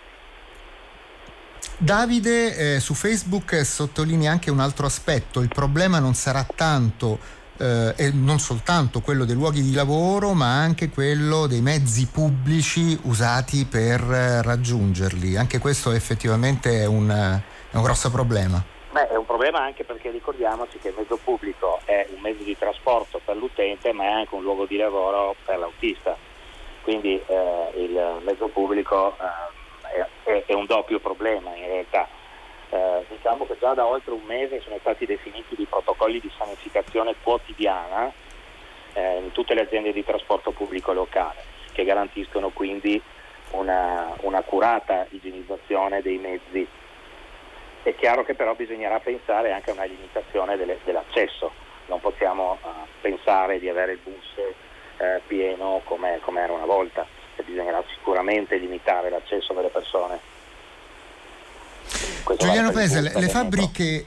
Davide 1.77 2.75
eh, 2.75 2.81
su 2.81 2.95
Facebook 2.95 3.65
sottolinea 3.65 4.33
anche 4.33 4.51
un 4.51 4.61
altro 4.61 4.87
aspetto, 4.87 5.41
il 5.41 5.49
problema 5.49 5.99
non 5.99 6.15
sarà 6.15 6.45
tanto 6.55 7.19
eh, 7.59 7.95
e 7.97 8.11
non 8.13 8.39
soltanto 8.39 9.01
quello 9.01 9.25
dei 9.25 9.35
luoghi 9.35 9.63
di 9.63 9.73
lavoro, 9.73 10.33
ma 10.33 10.61
anche 10.61 10.89
quello 10.89 11.47
dei 11.47 11.61
mezzi 11.61 12.09
pubblici 12.13 12.99
usati 13.03 13.65
per 13.65 14.01
eh, 14.01 14.43
raggiungerli. 14.43 15.37
Anche 15.37 15.59
questo 15.59 15.93
effettivamente 15.93 16.83
è 16.83 16.87
un, 16.87 17.11
è 17.11 17.77
un 17.77 17.83
grosso 17.83 18.11
problema. 18.11 18.63
Beh, 18.91 19.09
è 19.09 19.17
un 19.17 19.27
problema 19.27 19.61
anche 19.61 19.85
perché 19.85 20.11
ricordiamoci 20.11 20.79
che 20.79 20.89
il 20.89 20.95
mezzo 20.97 21.19
pubblico 21.23 21.81
è 21.85 22.09
un 22.15 22.21
mezzo 22.21 22.43
di 22.43 22.57
trasporto 22.59 23.21
per 23.25 23.37
l'utente, 23.37 23.93
ma 23.93 24.05
è 24.05 24.11
anche 24.11 24.35
un 24.35 24.43
luogo 24.43 24.65
di 24.67 24.77
lavoro 24.77 25.37
per 25.45 25.59
l'autista 25.59 26.17
quindi 26.89 27.23
eh, 27.27 27.71
il 27.75 28.21
mezzo 28.23 28.49
pubblico 28.49 29.15
eh, 29.21 30.07
è, 30.25 30.45
è, 30.47 30.55
un 30.55 30.65
doppio 30.65 30.99
problema 30.99 31.55
in 31.55 31.67
realtà. 31.67 32.09
Eh, 32.71 33.05
diciamo 33.11 33.45
che 33.45 33.59
già 33.61 33.75
da 33.75 33.85
oltre 33.85 34.13
un 34.13 34.23
mese 34.25 34.63
sono 34.63 34.79
stati 34.81 35.05
definiti 35.05 35.55
dei 35.55 35.67
protocolli 35.67 36.19
di 36.19 36.31
sanificazione 36.39 37.15
quotidiana 37.23 38.11
eh, 38.95 39.19
in 39.19 39.33
tutte 39.33 39.53
le 39.53 39.63
aziende 39.63 39.93
di 39.93 40.03
trasporto 40.03 40.53
pubblico 40.53 40.95
locale 40.95 41.45
che 41.73 41.85
garantiscono 41.85 42.49
quindi 42.49 42.99
una, 43.51 44.17
un'accurata 44.23 45.09
igienizzazione 45.11 46.01
dei 46.01 46.17
mezzi. 46.17 46.67
È 47.83 47.95
chiaro 47.97 48.25
che 48.25 48.33
però 48.33 48.55
bisognerà 48.55 48.99
pensare 48.99 49.53
anche 49.53 49.69
a 49.69 49.75
una 49.75 49.85
limitazione 49.85 50.57
delle, 50.57 50.79
dell'accesso, 50.85 51.53
non 51.89 52.01
possiamo 52.01 52.57
uh, 52.63 52.69
pensare 53.03 53.59
di 53.59 53.69
avere 53.69 53.93
il 53.93 53.99
bus 54.03 54.67
eh, 54.99 55.21
pieno 55.27 55.81
come, 55.85 56.21
come, 56.23 56.41
era 56.43 56.53
una 56.53 56.67
volta 56.67 57.07
e 57.37 57.43
bisognerà 57.43 57.83
sicuramente 57.95 58.57
limitare 58.57 59.11
l'accesso 59.11 59.53
delle 59.55 59.69
persone. 59.69 60.19
Questo 62.23 62.45
Giuliano 62.45 62.71
Pese, 62.71 63.01
le, 63.01 63.13
le 63.15 63.29
fabbriche... 63.29 64.07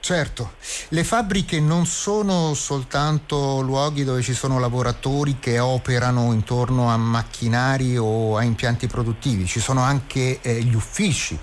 Certo, 0.00 0.52
le 0.90 1.02
fabbriche 1.02 1.58
non 1.58 1.84
sono 1.84 2.54
soltanto 2.54 3.60
luoghi 3.60 4.04
dove 4.04 4.22
ci 4.22 4.32
sono 4.32 4.60
lavoratori 4.60 5.38
che 5.40 5.58
operano 5.58 6.32
intorno 6.32 6.88
a 6.88 6.96
macchinari 6.96 7.98
o 7.98 8.36
a 8.36 8.44
impianti 8.44 8.86
produttivi, 8.86 9.44
ci 9.44 9.58
sono 9.58 9.82
anche 9.82 10.38
eh, 10.40 10.62
gli 10.62 10.74
uffici 10.74 11.38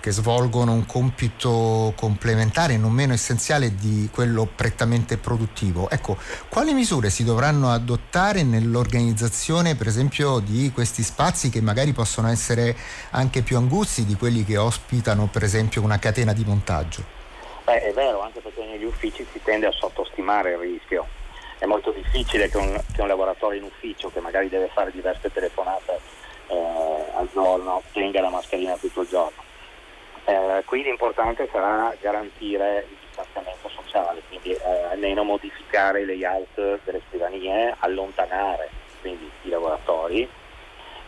che 0.00 0.10
svolgono 0.10 0.72
un 0.72 0.86
compito 0.86 1.92
complementare 1.94 2.76
non 2.76 2.92
meno 2.92 3.12
essenziale 3.12 3.74
di 3.74 4.08
quello 4.12 4.46
prettamente 4.46 5.18
produttivo. 5.18 5.88
Ecco, 5.90 6.16
quali 6.48 6.72
misure 6.72 7.10
si 7.10 7.22
dovranno 7.22 7.70
adottare 7.70 8.42
nell'organizzazione 8.42 9.76
per 9.76 9.86
esempio 9.86 10.38
di 10.38 10.70
questi 10.72 11.02
spazi 11.02 11.50
che 11.50 11.60
magari 11.60 11.92
possono 11.92 12.28
essere 12.28 12.74
anche 13.10 13.42
più 13.42 13.56
angusti 13.56 14.04
di 14.04 14.14
quelli 14.14 14.44
che 14.44 14.56
ospitano 14.56 15.28
per 15.30 15.42
esempio 15.42 15.82
una 15.82 15.98
catena 15.98 16.32
di 16.32 16.44
montaggio? 16.44 17.04
Beh, 17.64 17.82
è 17.82 17.92
vero, 17.92 18.22
anche 18.22 18.40
perché 18.40 18.64
negli 18.64 18.84
uffici 18.84 19.24
si 19.30 19.40
tende 19.42 19.66
a 19.66 19.72
sottostimare 19.72 20.52
il 20.52 20.58
rischio. 20.58 21.06
È 21.58 21.66
molto 21.66 21.90
difficile 21.90 22.48
che 22.48 22.56
un, 22.56 22.80
che 22.92 23.02
un 23.02 23.06
lavoratore 23.06 23.58
in 23.58 23.64
ufficio 23.64 24.10
che 24.10 24.20
magari 24.20 24.48
deve 24.48 24.70
fare 24.72 24.90
diverse 24.90 25.30
telefonate 25.30 26.00
eh, 26.50 27.04
al 27.14 27.28
giorno 27.32 27.82
tenga 27.92 28.20
la 28.20 28.30
mascherina 28.30 28.74
eh, 28.74 28.78
qui 31.20 31.30
l'importante 31.34 31.48
sarà 31.52 31.94
garantire 32.00 32.86
il 32.88 32.96
distanziamento 33.06 33.68
sociale, 33.68 34.22
quindi 34.28 34.52
eh, 34.52 34.82
almeno 34.90 35.22
modificare 35.22 36.02
i 36.02 36.06
layout 36.06 36.80
delle 36.84 37.02
scrivanie, 37.08 37.74
allontanare 37.78 38.70
quindi 39.00 39.30
i 39.42 39.48
lavoratori, 39.48 40.28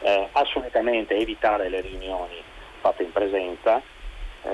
eh, 0.01 0.29
assolutamente 0.33 1.15
evitare 1.15 1.69
le 1.69 1.81
riunioni 1.81 2.43
fatte 2.81 3.03
in 3.03 3.13
presenza 3.13 3.81
eh, 4.43 4.51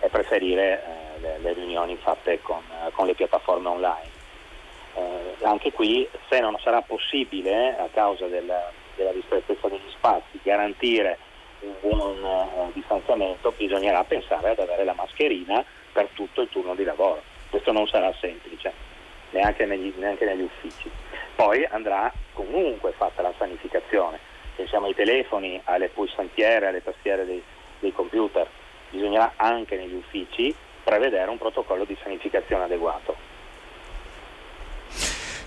e 0.00 0.08
preferire 0.08 0.82
eh, 0.82 1.20
le, 1.20 1.38
le, 1.38 1.52
riunioni 1.52 1.96
fatte 1.96 2.40
con, 2.40 2.62
con 2.92 3.06
le 3.06 3.14
piattaforme 3.14 3.68
online. 3.68 4.18
Eh, 4.94 5.44
anche 5.44 5.72
qui 5.72 6.08
se 6.28 6.40
non 6.40 6.56
sarà 6.58 6.82
possibile 6.82 7.76
a 7.76 7.88
causa 7.92 8.26
della, 8.26 8.70
della 8.96 9.12
ristrettezza 9.12 9.68
degli 9.68 9.90
spazi 9.90 10.40
garantire 10.42 11.18
un 11.60 11.74
buon 11.80 12.22
uh, 12.22 12.72
distanziamento 12.72 13.52
bisognerà 13.56 14.04
pensare 14.04 14.50
ad 14.50 14.58
avere 14.58 14.84
la 14.84 14.94
mascherina 14.94 15.64
per 15.92 16.08
tutto 16.14 16.42
il 16.42 16.48
turno 16.48 16.74
di 16.74 16.84
lavoro. 16.84 17.22
Questo 17.50 17.72
non 17.72 17.86
sarà 17.86 18.12
semplice, 18.20 18.72
neanche 19.30 19.66
negli, 19.66 19.92
neanche 19.96 20.24
negli 20.24 20.42
uffici. 20.42 20.90
Poi 21.34 21.64
andrà 21.66 22.12
comunque 22.32 22.92
fatta 22.96 23.22
la 23.22 23.32
sanificazione. 23.38 24.18
Pensiamo 24.56 24.86
ai 24.86 24.94
telefoni, 24.94 25.60
alle 25.64 25.88
pulsantiere, 25.88 26.66
alle 26.66 26.82
tastiere 26.82 27.24
dei, 27.24 27.42
dei 27.80 27.92
computer. 27.92 28.48
Bisognerà 28.90 29.32
anche 29.36 29.76
negli 29.76 29.94
uffici 29.94 30.54
prevedere 30.82 31.30
un 31.30 31.38
protocollo 31.38 31.84
di 31.84 31.96
sanificazione 32.02 32.64
adeguato. 32.64 33.16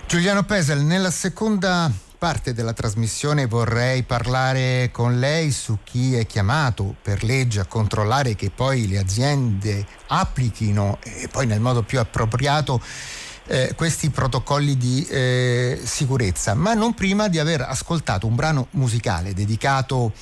Giuliano 0.06 0.44
Pesel, 0.44 0.80
nella 0.80 1.10
seconda 1.10 1.90
parte 2.24 2.54
della 2.54 2.72
trasmissione 2.72 3.44
vorrei 3.44 4.02
parlare 4.02 4.88
con 4.90 5.18
lei 5.18 5.50
su 5.50 5.80
chi 5.84 6.14
è 6.14 6.24
chiamato 6.24 6.96
per 7.02 7.22
legge 7.22 7.60
a 7.60 7.66
controllare 7.66 8.34
che 8.34 8.48
poi 8.48 8.88
le 8.88 8.96
aziende 8.96 9.86
applichino 10.06 11.00
e 11.02 11.28
poi 11.30 11.44
nel 11.44 11.60
modo 11.60 11.82
più 11.82 12.00
appropriato 12.00 12.80
eh, 13.46 13.74
questi 13.76 14.10
protocolli 14.10 14.76
di 14.76 15.06
eh, 15.06 15.80
sicurezza, 15.84 16.54
ma 16.54 16.74
non 16.74 16.94
prima 16.94 17.28
di 17.28 17.38
aver 17.38 17.62
ascoltato 17.62 18.26
un 18.26 18.34
brano 18.34 18.68
musicale 18.70 19.34
dedicato 19.34 20.12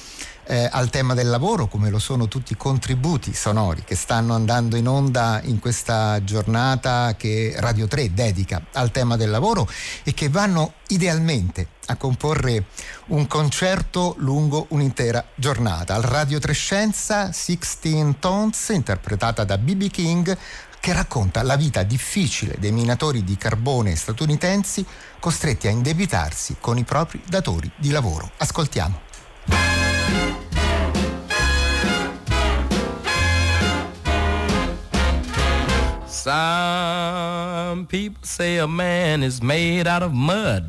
eh, 0.45 0.69
al 0.71 0.91
tema 0.91 1.15
del 1.15 1.29
lavoro, 1.29 1.69
come 1.69 1.89
lo 1.89 1.99
sono 1.99 2.27
tutti 2.27 2.53
i 2.53 2.57
contributi 2.57 3.33
sonori 3.33 3.85
che 3.85 3.95
stanno 3.95 4.35
andando 4.35 4.77
in 4.77 4.89
onda 4.89 5.41
in 5.45 5.61
questa 5.61 6.23
giornata 6.25 7.15
che 7.17 7.55
Radio 7.57 7.87
3 7.87 8.13
dedica 8.13 8.65
al 8.73 8.91
tema 8.91 9.17
del 9.17 9.31
lavoro 9.31 9.69
e 10.03 10.13
che 10.15 10.29
vanno 10.29 10.75
idealmente 10.89 11.69
a 11.87 11.97
comporre 11.97 12.67
un 13.07 13.27
concerto 13.27 14.15
lungo 14.19 14.67
un'intera 14.71 15.25
giornata. 15.35 15.95
Al 15.95 16.03
Radio 16.03 16.39
3 16.39 16.53
Scienza 16.53 17.33
16 17.33 18.17
Tones, 18.19 18.69
interpretata 18.71 19.45
da 19.45 19.59
BB 19.59 19.91
King, 19.91 20.37
che 20.83 20.93
racconta 20.93 21.45
la 21.45 21.55
vita 21.55 21.85
difficile 21.85 22.57
dei 22.59 22.73
minatori 22.73 23.23
di 23.23 23.37
carbone 23.37 23.95
statunitensi 23.95 24.85
costretti 25.21 25.69
a 25.69 25.71
indebitarsi 25.71 26.57
con 26.59 26.77
i 26.77 26.83
propri 26.83 27.23
datori 27.25 27.71
di 27.77 27.91
lavoro. 27.91 28.33
Ascoltiamo. 28.39 29.01
Some 36.05 37.87
people 37.87 38.27
say 38.27 38.59
a 38.59 38.67
man 38.67 39.23
is 39.23 39.39
made 39.39 39.89
out 39.89 40.03
of 40.03 40.11
mud. 40.11 40.69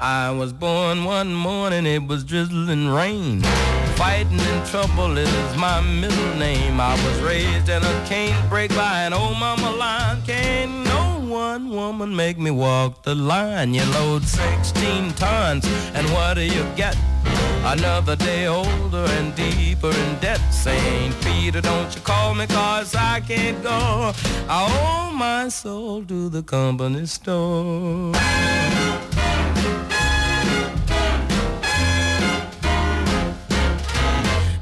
I 0.00 0.30
was 0.30 0.52
born 0.52 1.04
one 1.04 1.32
morning, 1.32 1.86
it 1.86 2.06
was 2.06 2.22
drizzling 2.22 2.88
rain. 2.88 3.40
Fighting 3.96 4.38
in 4.38 4.66
trouble 4.66 5.16
is 5.16 5.56
my 5.56 5.80
middle 5.80 6.34
name. 6.34 6.78
I 6.78 6.92
was 6.92 7.20
raised 7.20 7.70
in 7.70 7.82
a 7.82 8.06
cane 8.06 8.36
break 8.50 8.74
by 8.74 9.04
an 9.04 9.14
old 9.14 9.38
mama 9.38 9.70
line. 9.70 10.20
Can't 10.26 10.84
no 10.84 11.26
one 11.26 11.70
woman 11.70 12.14
make 12.14 12.38
me 12.38 12.50
walk 12.50 13.04
the 13.04 13.14
line. 13.14 13.72
You 13.72 13.84
load 13.92 14.22
16 14.24 15.12
tons, 15.14 15.64
and 15.94 16.06
what 16.10 16.34
do 16.34 16.42
you 16.42 16.64
get? 16.76 16.96
Another 17.64 18.16
day 18.16 18.46
older 18.46 19.06
and 19.18 19.34
deeper 19.34 19.90
in 19.90 20.18
debt. 20.20 20.40
St. 20.52 21.14
Peter, 21.22 21.62
don't 21.62 21.94
you 21.94 22.02
call 22.02 22.34
me 22.34 22.46
cause 22.46 22.94
I 22.94 23.20
can't 23.20 23.62
go. 23.62 24.12
I 24.46 25.08
owe 25.08 25.12
my 25.14 25.48
soul 25.48 26.04
to 26.04 26.28
the 26.28 26.42
company 26.42 27.06
store. 27.06 28.12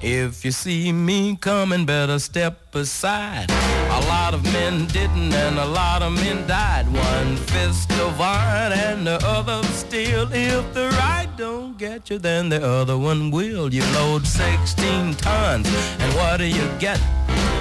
If 0.06 0.44
you 0.44 0.50
see 0.50 0.92
me 0.92 1.34
coming, 1.40 1.86
better 1.86 2.18
step 2.18 2.74
aside. 2.74 3.50
A 3.50 4.00
lot 4.06 4.34
of 4.34 4.44
men 4.52 4.84
didn't 4.88 5.32
and 5.32 5.58
a 5.58 5.64
lot 5.64 6.02
of 6.02 6.12
men 6.12 6.46
died. 6.46 6.86
One 6.92 7.36
fist 7.36 7.90
of 7.92 8.20
iron 8.20 8.72
and 8.74 9.06
the 9.06 9.16
other 9.24 9.62
steel. 9.68 10.28
If 10.30 10.74
the 10.74 10.90
right 10.90 11.28
don't 11.38 11.78
get 11.78 12.10
you, 12.10 12.18
then 12.18 12.50
the 12.50 12.62
other 12.62 12.98
one 12.98 13.30
will. 13.30 13.72
You 13.72 13.82
load 13.94 14.26
16 14.26 15.14
tons, 15.14 15.66
and 15.98 16.14
what 16.16 16.36
do 16.36 16.44
you 16.44 16.68
get? 16.78 17.00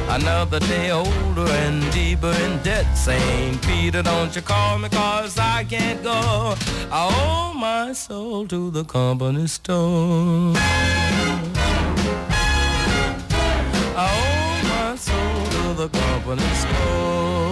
Another 0.10 0.60
day 0.60 0.91
older 0.91 1.47
and 1.47 1.93
deeper 1.93 2.36
in 2.43 2.62
debt. 2.62 2.93
St. 2.93 3.62
Peter, 3.62 4.03
don't 4.03 4.36
you 4.36 4.41
call 4.41 4.79
me 4.79 4.89
cause 4.89 5.39
I 5.39 5.63
can't 5.63 6.03
go. 6.03 6.56
I 6.91 7.08
owe 7.10 7.53
my 7.53 7.93
soul 7.93 8.45
to 8.47 8.69
the 8.69 8.84
company 8.84 9.47
store. 9.47 10.53
the 15.88 16.00
goblin 16.00 16.39
school. 16.39 17.42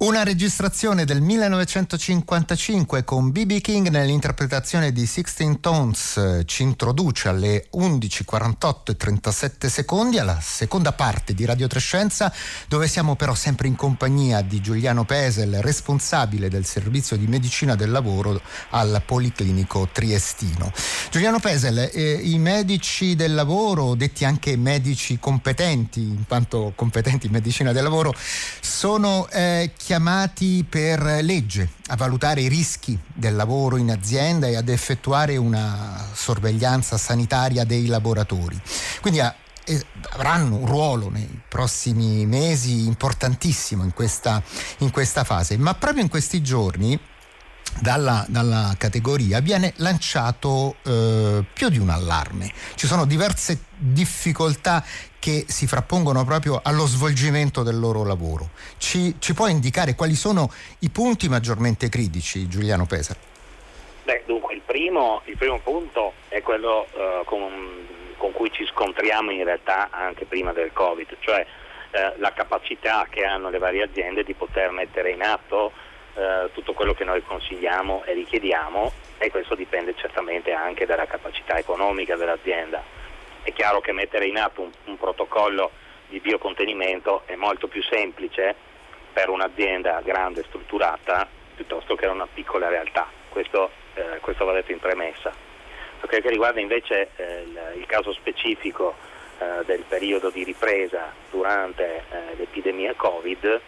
Una 0.00 0.22
registrazione 0.22 1.04
del 1.04 1.20
1955 1.20 3.04
con 3.04 3.30
B.B. 3.32 3.60
King 3.60 3.88
nell'interpretazione 3.88 4.92
di 4.92 5.04
Sixteen 5.04 5.60
Tones 5.60 6.16
eh, 6.16 6.44
ci 6.46 6.62
introduce 6.62 7.28
alle 7.28 7.66
11.48 7.76 8.92
e 8.92 8.96
37 8.96 9.68
secondi 9.68 10.18
alla 10.18 10.40
seconda 10.40 10.92
parte 10.92 11.34
di 11.34 11.44
Radio 11.44 11.66
Trescenza 11.66 12.32
dove 12.66 12.88
siamo 12.88 13.14
però 13.14 13.34
sempre 13.34 13.68
in 13.68 13.76
compagnia 13.76 14.40
di 14.40 14.62
Giuliano 14.62 15.04
Pesel, 15.04 15.60
responsabile 15.60 16.48
del 16.48 16.64
servizio 16.64 17.18
di 17.18 17.26
medicina 17.26 17.74
del 17.74 17.90
lavoro 17.90 18.40
al 18.70 19.02
Policlinico 19.04 19.86
Triestino. 19.92 20.72
Giuliano 21.10 21.40
Pesel, 21.40 21.90
eh, 21.92 22.12
i 22.22 22.38
medici 22.38 23.14
del 23.16 23.34
lavoro, 23.34 23.94
detti 23.94 24.24
anche 24.24 24.56
medici 24.56 25.18
competenti, 25.18 26.00
in 26.00 26.24
quanto 26.26 26.72
competenti 26.74 27.26
in 27.26 27.32
medicina 27.32 27.72
del 27.72 27.82
lavoro, 27.82 28.14
sono 28.60 29.28
eh, 29.28 29.72
chiamati 29.90 30.64
per 30.68 31.02
legge 31.20 31.68
a 31.88 31.96
valutare 31.96 32.42
i 32.42 32.46
rischi 32.46 32.96
del 33.12 33.34
lavoro 33.34 33.76
in 33.76 33.90
azienda 33.90 34.46
e 34.46 34.54
ad 34.54 34.68
effettuare 34.68 35.36
una 35.36 36.06
sorveglianza 36.12 36.96
sanitaria 36.96 37.64
dei 37.64 37.86
lavoratori. 37.86 38.56
Quindi 39.00 39.18
eh, 39.18 39.84
avranno 40.10 40.58
un 40.58 40.66
ruolo 40.66 41.10
nei 41.10 41.42
prossimi 41.48 42.24
mesi 42.24 42.86
importantissimo 42.86 43.82
in 43.82 43.92
questa, 43.92 44.40
in 44.78 44.92
questa 44.92 45.24
fase, 45.24 45.56
ma 45.56 45.74
proprio 45.74 46.04
in 46.04 46.08
questi 46.08 46.40
giorni 46.40 46.96
dalla, 47.80 48.24
dalla, 48.28 48.74
categoria 48.78 49.40
viene 49.40 49.72
lanciato 49.76 50.76
eh, 50.84 51.44
più 51.52 51.68
di 51.68 51.78
un 51.78 51.88
allarme. 51.88 52.52
Ci 52.76 52.86
sono 52.86 53.04
diverse 53.06 53.64
difficoltà 53.76 54.84
che 55.20 55.44
si 55.46 55.66
frappongono 55.66 56.24
proprio 56.24 56.60
allo 56.64 56.86
svolgimento 56.86 57.62
del 57.62 57.78
loro 57.78 58.04
lavoro. 58.04 58.48
Ci, 58.78 59.16
ci 59.20 59.34
può 59.34 59.46
indicare 59.46 59.94
quali 59.94 60.14
sono 60.14 60.50
i 60.80 60.88
punti 60.88 61.28
maggiormente 61.28 61.88
critici, 61.88 62.48
Giuliano 62.48 62.86
Pesar? 62.86 63.16
Beh, 64.04 64.22
dunque, 64.26 64.54
il 64.54 64.62
primo, 64.64 65.20
il 65.26 65.36
primo 65.36 65.60
punto 65.62 66.14
è 66.28 66.40
quello 66.40 66.86
uh, 66.92 67.24
con, 67.24 67.86
con, 68.16 68.32
cui 68.32 68.50
ci 68.50 68.66
scontriamo 68.66 69.30
in 69.30 69.44
realtà 69.44 69.90
anche 69.90 70.24
prima 70.24 70.52
del 70.52 70.72
Covid, 70.72 71.16
cioè 71.20 71.44
uh, 71.44 72.18
la 72.18 72.32
capacità 72.32 73.06
che 73.08 73.22
hanno 73.22 73.50
le 73.50 73.58
varie 73.58 73.82
aziende 73.82 74.24
di 74.24 74.32
poter 74.32 74.70
mettere 74.70 75.10
in 75.10 75.22
atto 75.22 75.72
uh, 76.14 76.50
tutto 76.52 76.72
quello 76.72 76.94
che 76.94 77.04
noi 77.04 77.22
consigliamo 77.22 78.04
e 78.04 78.14
richiediamo 78.14 78.90
e 79.18 79.30
questo 79.30 79.54
dipende 79.54 79.94
certamente 79.96 80.50
anche 80.52 80.86
dalla 80.86 81.06
capacità 81.06 81.58
economica 81.58 82.16
dell'azienda 82.16 82.99
è 83.42 83.52
chiaro 83.52 83.80
che 83.80 83.92
mettere 83.92 84.26
in 84.26 84.38
atto 84.38 84.62
un, 84.62 84.70
un 84.84 84.96
protocollo 84.96 85.70
di 86.08 86.20
biocontenimento 86.20 87.22
è 87.26 87.36
molto 87.36 87.68
più 87.68 87.82
semplice 87.82 88.54
per 89.12 89.28
un'azienda 89.28 90.00
grande 90.04 90.40
e 90.40 90.44
strutturata 90.44 91.28
piuttosto 91.54 91.94
che 91.94 92.06
una 92.06 92.26
piccola 92.32 92.68
realtà. 92.68 93.06
Questo, 93.28 93.70
eh, 93.94 94.18
questo 94.20 94.44
va 94.44 94.52
detto 94.52 94.72
in 94.72 94.78
premessa. 94.78 95.32
Per 96.00 96.08
quel 96.08 96.22
che 96.22 96.30
riguarda 96.30 96.60
invece 96.60 97.10
eh, 97.16 97.42
il, 97.42 97.72
il, 97.76 97.86
caso 97.86 98.12
specifico 98.12 98.94
eh, 99.38 99.64
del 99.66 99.84
periodo 99.86 100.30
di 100.30 100.42
ripresa 100.44 101.12
durante 101.30 102.04
eh, 102.10 102.36
l'epidemia 102.36 102.94
Covid, 102.94 103.60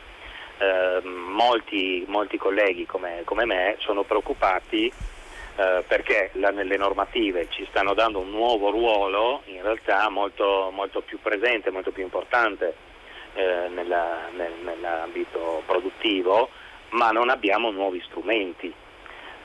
eh, 0.59 1.01
molti, 1.03 2.05
molti, 2.09 2.39
colleghi 2.39 2.87
come, 2.87 3.23
come, 3.25 3.45
me 3.45 3.77
sono 3.81 4.03
preoccupati 4.05 4.91
eh, 5.57 5.85
perché 5.87 6.31
la, 6.35 6.51
nelle 6.51 6.77
normative 6.77 7.49
ci 7.51 7.67
stanno 7.69 7.95
dando 7.95 8.21
un 8.21 8.31
nuovo 8.31 8.71
ruolo 8.71 9.43
in 9.47 9.63
realtà 9.63 10.09
molto, 10.09 10.71
molto 10.73 11.03
più 11.03 11.21
presente, 11.21 11.71
molto 11.71 11.91
più 11.91 12.03
importante 12.03 12.75
eh, 13.35 13.69
nella, 13.69 14.29
nel, 14.35 14.53
nell'ambito 14.63 15.63
produttivo, 15.67 16.49
ma 16.91 17.11
non 17.11 17.29
abbiamo 17.29 17.71
nuovi 17.71 18.03
strumenti, 18.07 18.73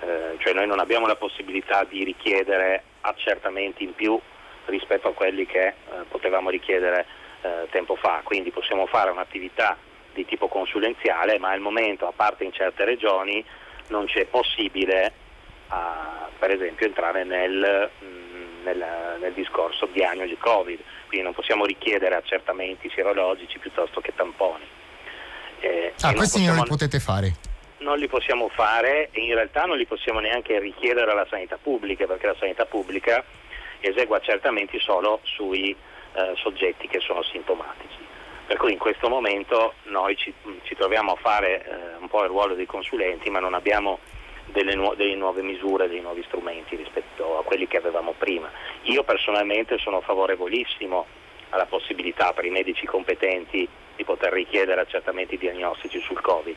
eh, 0.01 0.35
cioè 0.37 0.53
noi 0.53 0.67
non 0.67 0.79
abbiamo 0.79 1.07
la 1.07 1.15
possibilità 1.15 1.83
di 1.83 2.03
richiedere 2.03 2.83
accertamenti 3.01 3.83
in 3.83 3.93
più 3.93 4.19
rispetto 4.65 5.07
a 5.09 5.13
quelli 5.13 5.45
che 5.45 5.67
eh, 5.67 5.73
potevamo 6.07 6.49
richiedere 6.49 7.05
eh, 7.41 7.67
tempo 7.69 7.95
fa, 7.95 8.21
quindi 8.23 8.51
possiamo 8.51 8.85
fare 8.85 9.11
un'attività 9.11 9.77
di 10.13 10.25
tipo 10.25 10.47
consulenziale, 10.47 11.37
ma 11.37 11.51
al 11.51 11.59
momento, 11.59 12.07
a 12.07 12.13
parte 12.15 12.43
in 12.43 12.51
certe 12.51 12.85
regioni, 12.85 13.43
non 13.89 14.05
c'è 14.05 14.25
possibile 14.25 15.25
a, 15.67 16.29
per 16.37 16.51
esempio 16.51 16.85
entrare 16.85 17.23
nel, 17.23 17.89
mh, 17.99 18.63
nel, 18.63 18.85
nel 19.19 19.33
discorso 19.33 19.87
diagnosi 19.91 20.37
Covid, 20.37 20.79
quindi 21.07 21.25
non 21.25 21.33
possiamo 21.33 21.65
richiedere 21.65 22.15
accertamenti 22.15 22.89
sierologici 22.89 23.59
piuttosto 23.59 24.01
che 24.01 24.13
tamponi. 24.15 24.65
Eh, 25.59 25.93
ah, 26.01 26.13
questi 26.13 26.45
non, 26.45 26.47
possiamo, 26.47 26.53
non 26.53 26.63
li 26.63 26.69
potete 26.69 26.99
fare? 26.99 27.35
Non 27.79 27.97
li 27.97 28.07
possiamo 28.07 28.49
fare 28.49 29.09
e 29.11 29.21
in 29.21 29.33
realtà 29.33 29.65
non 29.65 29.77
li 29.77 29.85
possiamo 29.85 30.19
neanche 30.19 30.59
richiedere 30.59 31.11
alla 31.11 31.27
sanità 31.29 31.57
pubblica 31.61 32.05
perché 32.05 32.27
la 32.27 32.35
sanità 32.37 32.65
pubblica 32.65 33.23
esegue 33.79 34.17
accertamenti 34.17 34.79
solo 34.79 35.19
sui 35.23 35.75
eh, 36.13 36.33
soggetti 36.35 36.87
che 36.87 36.99
sono 36.99 37.23
sintomatici. 37.23 38.05
Per 38.47 38.57
cui 38.57 38.71
in 38.71 38.79
questo 38.79 39.09
momento 39.09 39.73
noi 39.83 40.15
ci, 40.15 40.33
ci 40.63 40.75
troviamo 40.75 41.13
a 41.13 41.15
fare 41.15 41.65
eh, 41.65 41.95
un 41.99 42.07
po' 42.07 42.23
il 42.23 42.29
ruolo 42.29 42.55
dei 42.55 42.65
consulenti 42.65 43.29
ma 43.29 43.39
non 43.39 43.53
abbiamo 43.53 43.99
delle, 44.47 44.75
nu- 44.75 44.95
delle, 44.95 45.15
nuove 45.15 45.41
misure, 45.41 45.87
dei 45.87 46.01
nuovi 46.01 46.23
strumenti 46.23 46.75
rispetto 46.75 47.37
a 47.37 47.43
quelli 47.43 47.67
che 47.67 47.77
avevamo 47.77 48.13
prima. 48.17 48.49
Io 48.83 49.03
personalmente 49.03 49.77
sono 49.77 50.01
favorevolissimo 50.01 51.05
alla 51.49 51.65
possibilità 51.65 52.33
per 52.33 52.45
i 52.45 52.49
medici 52.49 52.85
competenti 52.85 53.67
di 53.95 54.03
poter 54.03 54.33
richiedere 54.33 54.81
accertamenti 54.81 55.37
diagnostici 55.37 55.99
sul 56.01 56.21
Covid, 56.21 56.55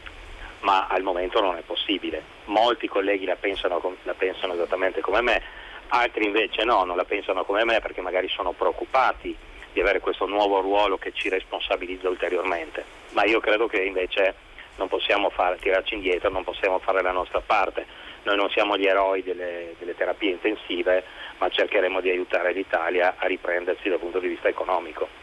ma 0.61 0.87
al 0.89 1.03
momento 1.03 1.41
non 1.41 1.57
è 1.57 1.63
possibile. 1.63 2.23
Molti 2.47 2.89
colleghi 2.89 3.25
la 3.25 3.37
pensano, 3.37 3.81
la 4.03 4.15
pensano 4.15 4.55
esattamente 4.55 5.01
come 5.01 5.21
me, 5.21 5.43
altri 5.89 6.25
invece 6.25 6.65
no, 6.65 6.85
non 6.85 6.97
la 6.97 7.05
pensano 7.05 7.45
come 7.45 7.65
me 7.65 7.81
perché 7.81 8.01
magari 8.01 8.29
sono 8.29 8.53
preoccupati 8.53 9.37
di 9.73 9.81
avere 9.81 10.01
questo 10.01 10.27
nuovo 10.27 10.61
ruolo 10.61 10.99
che 10.99 11.13
ci 11.13 11.29
responsabilizza 11.29 12.09
ulteriormente, 12.09 12.85
ma 13.13 13.25
io 13.25 13.41
credo 13.41 13.69
che 13.69 13.83
invece 13.83 14.35
non 14.81 14.89
possiamo 14.89 15.29
fare, 15.29 15.59
tirarci 15.59 15.93
indietro, 15.93 16.31
non 16.31 16.43
possiamo 16.43 16.79
fare 16.79 17.03
la 17.03 17.13
nostra 17.13 17.43
parte. 17.45 17.85
Noi 18.23 18.37
non 18.37 18.49
siamo 18.49 18.79
gli 18.79 18.87
eroi 18.87 19.23
delle, 19.23 19.75
delle 19.79 19.95
terapie 19.95 20.31
intensive, 20.31 21.05
ma 21.37 21.51
cercheremo 21.51 22.01
di 22.01 22.09
aiutare 22.09 22.55
l'Italia 22.55 23.15
a 23.19 23.27
riprendersi 23.27 23.91
dal 23.91 23.99
punto 23.99 24.19
di 24.19 24.29
vista 24.29 24.49
economico. 24.49 25.20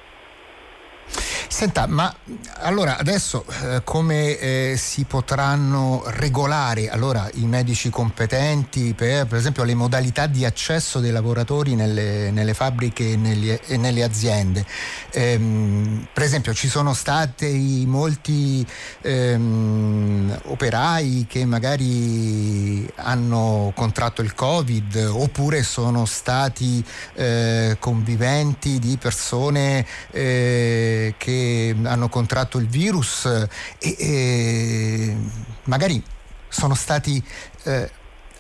Senta, 1.58 1.88
ma 1.88 2.16
allora 2.60 3.00
adesso 3.00 3.44
eh, 3.64 3.82
come 3.84 4.38
eh, 4.38 4.76
si 4.78 5.06
potranno 5.06 6.04
regolare 6.06 6.88
allora, 6.88 7.28
i 7.34 7.48
medici 7.48 7.90
competenti 7.90 8.94
per, 8.94 9.26
per 9.26 9.40
esempio 9.40 9.64
le 9.64 9.74
modalità 9.74 10.28
di 10.28 10.46
accesso 10.46 11.00
dei 11.00 11.10
lavoratori 11.10 11.74
nelle, 11.74 12.30
nelle 12.30 12.54
fabbriche 12.54 13.14
e, 13.14 13.16
negli, 13.16 13.50
e, 13.50 13.76
nelle 13.76 14.04
aziende? 14.04 14.64
Ehm, 15.14 16.08
per 16.14 16.22
esempio 16.22 16.54
ci 16.54 16.68
sono 16.68 16.94
stati 16.94 17.86
molti 17.88 18.64
ehm, 19.02 20.40
operai 20.44 21.26
che 21.28 21.44
magari 21.46 22.88
hanno 22.98 23.72
contratto 23.76 24.22
il 24.22 24.36
Covid 24.36 25.10
oppure 25.12 25.64
sono 25.64 26.06
stati 26.06 26.86
eh, 27.16 27.78
conviventi 27.80 28.78
di 28.78 28.96
persone 28.98 29.84
eh, 30.12 31.16
che 31.48 31.76
hanno 31.84 32.10
contratto 32.10 32.58
il 32.58 32.68
virus 32.68 33.26
e, 33.26 33.96
e 33.98 35.16
magari 35.64 36.04
sono 36.48 36.76
stati 36.76 37.24
eh, 37.64 37.90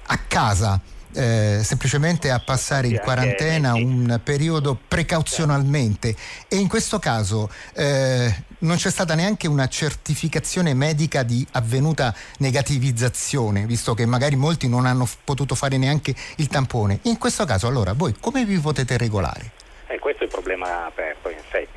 a 0.08 0.18
casa. 0.28 0.80
Eh, 1.14 1.62
semplicemente 1.64 2.30
a 2.30 2.40
passare 2.40 2.88
in 2.88 3.00
quarantena 3.00 3.74
un 3.74 4.20
periodo 4.24 4.78
precauzionalmente 4.88 6.14
e 6.48 6.58
in 6.58 6.68
questo 6.68 7.00
caso 7.00 7.50
eh, 7.74 8.44
non 8.60 8.76
c'è 8.76 8.92
stata 8.92 9.16
neanche 9.16 9.48
una 9.48 9.68
certificazione 9.68 10.76
medica 10.76 11.24
di 11.24 11.48
avvenuta 11.54 12.14
negativizzazione, 12.40 13.66
visto 13.66 13.96
che 13.96 14.06
magari 14.06 14.36
molti 14.36 14.68
non 14.68 14.86
hanno 14.86 15.08
potuto 15.24 15.56
fare 15.56 15.78
neanche 15.78 16.14
il 16.36 16.50
tampone. 16.50 17.00
In 17.04 17.18
questo 17.18 17.46
caso 17.46 17.68
allora 17.68 17.94
voi 17.94 18.14
come 18.20 18.46
vi 18.46 18.60
potete 18.60 18.96
regolare? 18.98 19.52
Eh, 19.88 19.98
questo 20.00 20.24
è 20.24 20.26
il 20.26 20.32
problema 20.32 20.86
aperto 20.86 21.30
in 21.30 21.40
problema 21.50 21.77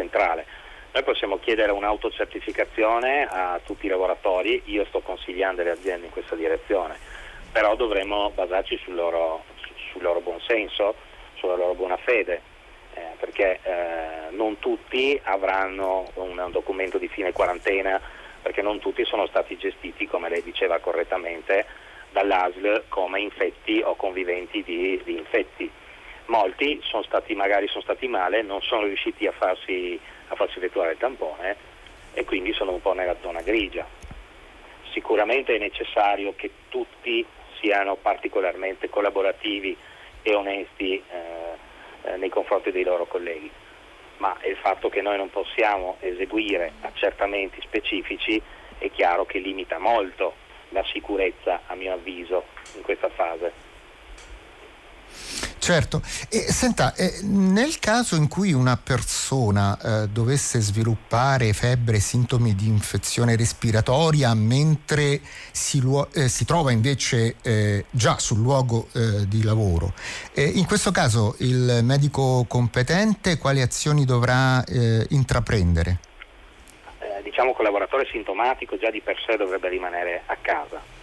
centrale. 0.00 0.46
Noi 0.92 1.04
possiamo 1.04 1.38
chiedere 1.38 1.70
un'autocertificazione 1.72 3.28
a 3.30 3.60
tutti 3.64 3.86
i 3.86 3.88
lavoratori, 3.88 4.62
io 4.66 4.84
sto 4.86 5.00
consigliando 5.00 5.62
le 5.62 5.70
aziende 5.70 6.06
in 6.06 6.12
questa 6.12 6.34
direzione, 6.34 6.96
però 7.52 7.76
dovremmo 7.76 8.30
basarci 8.30 8.76
sul 8.82 8.94
loro, 8.94 9.44
sul 9.92 10.02
loro 10.02 10.20
buon 10.20 10.40
senso, 10.40 10.94
sulla 11.34 11.54
loro 11.54 11.74
buona 11.74 11.96
fede, 11.98 12.40
eh, 12.94 13.02
perché 13.20 13.60
eh, 13.62 14.30
non 14.30 14.58
tutti 14.58 15.20
avranno 15.22 16.10
un, 16.14 16.36
un, 16.36 16.50
documento 16.50 16.98
di 16.98 17.06
fine 17.06 17.32
quarantena, 17.32 18.00
perché 18.42 18.62
non 18.62 18.80
tutti 18.80 19.04
sono 19.04 19.26
stati 19.26 19.56
gestiti, 19.56 20.08
come 20.08 20.28
lei 20.28 20.42
diceva 20.42 20.80
correttamente, 20.80 21.66
dall'ASL 22.10 22.84
come 22.88 23.20
infetti 23.20 23.80
o 23.84 23.94
conviventi 23.94 24.64
di, 24.64 25.00
di 25.04 25.16
infetti 25.18 25.70
molti 26.30 26.80
sono 26.82 27.02
stati, 27.02 27.34
magari 27.34 27.66
sono 27.68 27.82
stati 27.82 28.08
male, 28.08 28.42
non 28.42 28.62
sono 28.62 28.84
riusciti 28.84 29.26
a 29.26 29.32
farsi, 29.32 30.00
a 30.28 30.34
farsi 30.36 30.58
effettuare 30.58 30.92
il 30.92 30.98
tampone 30.98 31.56
e 32.14 32.24
quindi 32.24 32.52
sono 32.52 32.72
un 32.72 32.80
po' 32.80 32.94
nella 32.94 33.16
zona 33.20 33.42
grigia. 33.42 33.86
Sicuramente 34.92 35.54
è 35.54 35.58
necessario 35.58 36.32
che 36.34 36.50
tutti 36.68 37.24
siano 37.60 37.96
particolarmente 37.96 38.88
collaborativi 38.88 39.76
e 40.22 40.34
onesti 40.34 40.94
eh, 40.94 41.02
eh, 42.02 42.16
nei 42.16 42.28
confronti 42.30 42.70
dei 42.70 42.84
loro 42.84 43.06
colleghi, 43.06 43.50
ma 44.18 44.36
il 44.44 44.56
fatto 44.56 44.88
che 44.88 45.02
noi 45.02 45.16
non 45.16 45.30
possiamo 45.30 45.96
eseguire 46.00 46.72
accertamenti 46.80 47.60
specifici 47.60 48.40
è 48.78 48.90
chiaro 48.90 49.26
che 49.26 49.38
limita 49.38 49.78
molto 49.78 50.34
la 50.70 50.84
sicurezza, 50.84 51.62
a 51.66 51.74
mio 51.74 51.92
avviso, 51.92 52.44
in 52.76 52.82
questa 52.82 53.08
fase. 53.08 53.69
Certo, 55.60 56.00
e 56.30 56.50
senta, 56.50 56.94
eh, 56.94 57.20
nel 57.24 57.78
caso 57.78 58.16
in 58.16 58.28
cui 58.28 58.54
una 58.54 58.78
persona 58.82 59.78
eh, 59.78 60.08
dovesse 60.08 60.58
sviluppare 60.58 61.52
febbre, 61.52 62.00
sintomi 62.00 62.54
di 62.54 62.66
infezione 62.66 63.36
respiratoria 63.36 64.32
mentre 64.32 65.20
si, 65.52 65.80
luo- 65.80 66.08
eh, 66.14 66.28
si 66.28 66.46
trova 66.46 66.72
invece 66.72 67.36
eh, 67.42 67.84
già 67.90 68.18
sul 68.18 68.38
luogo 68.38 68.88
eh, 68.94 69.28
di 69.28 69.42
lavoro, 69.42 69.92
eh, 70.32 70.44
in 70.44 70.64
questo 70.64 70.92
caso 70.92 71.34
il 71.40 71.80
medico 71.82 72.46
competente 72.48 73.36
quali 73.36 73.60
azioni 73.60 74.06
dovrà 74.06 74.64
intraprendere? 75.10 75.98
diciamo 77.22 77.52
che 77.52 77.60
il 77.60 77.64
lavoratore 77.64 78.06
sintomatico 78.10 78.78
già 78.78 78.90
di 78.90 79.02
per 79.02 79.16
sé 79.26 79.36
dovrebbe 79.36 79.68
rimanere 79.68 80.22
a 80.26 80.36
casa 80.40 80.99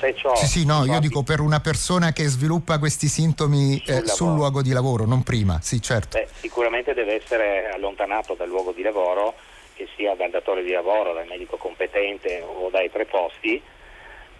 se 0.00 0.14
ciò 0.14 0.34
sì, 0.34 0.46
sì, 0.46 0.66
no, 0.66 0.84
io 0.86 0.98
dico 0.98 1.22
per 1.22 1.40
una 1.40 1.60
persona 1.60 2.12
che 2.12 2.24
sviluppa 2.24 2.78
questi 2.78 3.06
sintomi 3.06 3.82
sul, 3.84 3.94
eh, 3.94 4.06
sul 4.06 4.34
luogo 4.34 4.62
di 4.62 4.72
lavoro, 4.72 5.04
non 5.04 5.22
prima, 5.22 5.60
sì, 5.60 5.80
certo. 5.82 6.18
Beh, 6.18 6.28
sicuramente 6.32 6.94
deve 6.94 7.22
essere 7.22 7.68
allontanato 7.68 8.34
dal 8.34 8.48
luogo 8.48 8.72
di 8.72 8.82
lavoro, 8.82 9.34
che 9.74 9.86
sia 9.96 10.14
dal 10.14 10.30
datore 10.30 10.62
di 10.62 10.72
lavoro, 10.72 11.12
dal 11.12 11.26
medico 11.26 11.56
competente 11.58 12.42
o 12.42 12.70
dai 12.70 12.88
preposti 12.88 13.62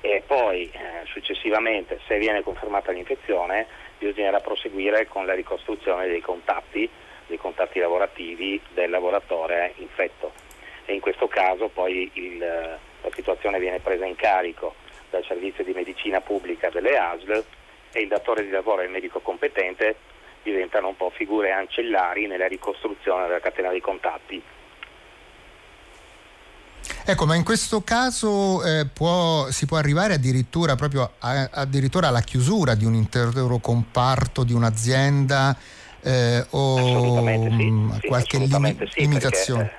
e 0.01 0.23
poi 0.27 0.71
eh, 0.73 1.05
successivamente, 1.13 2.01
se 2.07 2.19
viene 2.19 2.43
confermata 2.43 2.91
l'infezione, 2.91 3.67
bisognerà 3.99 4.41
proseguire 4.41 5.07
con 5.07 5.27
la 5.27 5.35
ricostruzione 5.35 6.09
dei 6.09 6.23
contatti, 6.23 6.89
dei 7.27 7.37
contatti 7.37 7.79
lavorativi 7.79 8.61
del 8.73 8.89
lavoratore 8.89 9.75
infetto. 9.77 10.33
E 10.87 10.95
in 10.95 11.01
questo 11.01 11.29
caso 11.29 11.69
poi 11.69 12.11
il, 12.15 12.39
la 12.39 13.11
situazione 13.15 13.61
viene 13.61 13.81
presa 13.81 14.07
in 14.07 14.17
carico 14.17 14.75
dal 15.11 15.25
servizio 15.27 15.65
di 15.65 15.73
medicina 15.73 16.21
pubblica 16.21 16.71
delle 16.71 16.97
ASL 16.97 17.45
e 17.93 18.01
il 18.01 18.09
datore 18.09 18.45
di 18.45 18.51
lavoro 18.51 18.83
e 18.83 18.85
il 18.85 18.91
medico 18.91 19.21
competente 19.21 19.97
diventano 20.43 20.89
un 20.89 20.97
po' 20.97 21.11
figure 21.11 21.51
ancellari 21.51 22.27
nella 22.27 22.47
ricostruzione 22.47 23.27
della 23.27 23.41
catena 23.41 23.71
dei 23.71 23.81
contatti. 23.81 24.43
Ecco, 27.05 27.27
ma 27.27 27.35
in 27.35 27.45
questo 27.45 27.83
caso 27.83 28.65
eh, 28.65 28.87
può, 28.87 29.51
si 29.51 29.67
può 29.67 29.77
arrivare 29.77 30.15
addirittura, 30.15 30.77
proprio 30.77 31.15
a, 31.19 31.49
addirittura 31.53 32.09
alla 32.09 32.21
chiusura 32.21 32.75
di 32.75 32.85
un 32.85 32.95
intero 32.95 33.59
comparto, 33.59 34.45
di 34.45 34.53
un'azienda 34.53 35.57
eh, 36.03 36.47
o 36.51 36.77
sì, 36.77 37.71
mm, 37.71 37.91
sì, 37.93 38.07
qualche 38.07 38.39
lim- 38.39 38.89
sì, 38.89 39.01
limitazione? 39.01 39.63
Perché, 39.63 39.77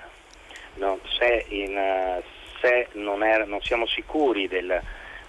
eh, 0.76 0.80
no, 0.80 1.00
se, 1.18 1.46
in, 1.50 2.22
se 2.60 2.88
non, 2.94 3.24
è, 3.24 3.46
non, 3.46 3.62
siamo 3.62 3.88
sicuri 3.88 4.48
del, 4.48 4.82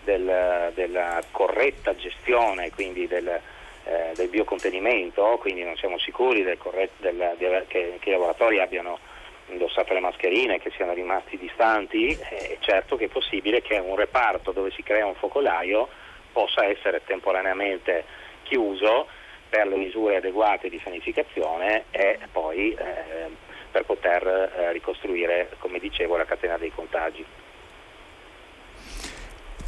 del, 0.05 0.73
della 0.75 1.21
corretta 1.31 1.95
gestione, 1.95 2.71
quindi 2.71 3.07
del, 3.07 3.29
eh, 3.85 4.13
del, 4.15 4.29
biocontenimento, 4.29 5.39
quindi 5.41 5.63
non 5.63 5.77
siamo 5.77 5.99
sicuri 5.99 6.43
del 6.43 6.59
corretto, 6.59 7.03
del, 7.03 7.65
che, 7.69 7.97
che 7.99 8.09
i 8.09 8.13
lavoratori 8.13 8.61
abbiano 8.61 8.99
indossato 9.49 9.93
le 9.93 10.01
mascherine, 10.01 10.59
che 10.59 10.71
siano 10.71 10.93
rimasti 10.93 11.37
distanti, 11.37 12.09
è 12.09 12.57
certo 12.61 12.97
che 12.97 13.07
è 13.07 13.09
possibile 13.09 13.61
che 13.61 13.77
un 13.79 13.97
reparto 13.97 14.53
dove 14.53 14.71
si 14.71 14.83
crea 14.83 15.07
un 15.07 15.15
focolaio 15.15 15.89
possa 16.33 16.65
essere 16.65 17.03
temporaneamente 17.05 18.05
chiuso 18.43 19.07
per 19.49 19.67
le 19.67 19.77
misure 19.77 20.17
adeguate 20.17 20.71
di 20.71 20.81
sanificazione 20.83 21.85
e 21.91 22.19
poi 22.31 22.73
eh, 22.73 23.29
per 23.71 23.85
poter 23.85 24.27
eh, 24.27 24.73
ricostruire, 24.73 25.51
come 25.59 25.79
dicevo, 25.79 26.17
la 26.17 26.25
catena 26.25 26.57
dei 26.57 26.71
contagi. 26.71 27.25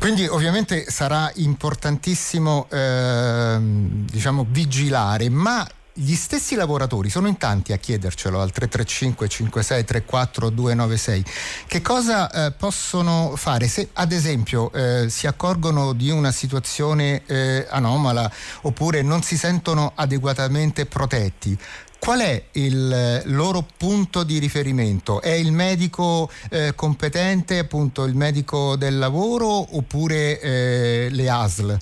Quindi 0.05 0.27
ovviamente 0.27 0.91
sarà 0.91 1.33
importantissimo 1.37 2.67
eh, 2.71 3.57
diciamo, 3.59 4.45
vigilare, 4.51 5.31
ma 5.31 5.67
gli 5.95 6.15
stessi 6.15 6.57
lavoratori 6.57 7.09
sono 7.09 7.29
in 7.29 7.39
tanti 7.39 7.73
a 7.73 7.77
chiedercelo 7.77 8.41
al 8.41 8.51
335 8.51 9.29
56 9.29 9.85
34 9.85 10.51
296 10.51 11.25
che 11.69 11.81
cosa 11.81 12.31
eh, 12.31 12.51
possono 12.51 13.35
fare? 13.37 13.69
Se 13.69 13.91
ad 13.93 14.11
esempio 14.11 14.73
eh, 14.73 15.09
si 15.09 15.29
accorgono 15.29 15.93
di 15.93 16.11
una 16.11 16.33
situazione 16.33 17.23
eh, 17.27 17.65
anomala 17.71 18.29
oppure 18.63 19.03
non 19.03 19.23
si 19.23 19.39
sentono 19.39 19.93
adeguatamente 19.95 20.85
protetti 20.85 21.57
Qual 22.05 22.21
è 22.21 22.39
il 22.61 22.93
eh, 22.93 23.23
loro 23.31 23.65
punto 23.79 24.25
di 24.25 24.39
riferimento? 24.39 25.23
È 25.23 25.33
il 25.33 25.53
medico 25.53 26.29
eh, 26.53 26.75
competente, 26.77 27.57
appunto 27.57 28.05
il 28.05 28.15
medico 28.15 28.77
del 28.77 28.99
lavoro 28.99 29.75
oppure 29.75 30.39
eh, 30.39 31.09
le 31.11 31.31
ASL? 31.31 31.79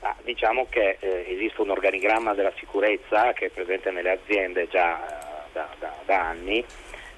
Ah, 0.00 0.14
diciamo 0.22 0.66
che 0.68 0.98
eh, 1.00 1.24
esiste 1.28 1.62
un 1.62 1.70
organigramma 1.70 2.34
della 2.34 2.52
sicurezza 2.58 3.32
che 3.32 3.46
è 3.46 3.48
presente 3.48 3.90
nelle 3.90 4.10
aziende 4.10 4.68
già 4.68 4.98
eh, 4.98 5.48
da, 5.54 5.66
da, 5.78 5.94
da, 6.04 6.28
anni 6.28 6.62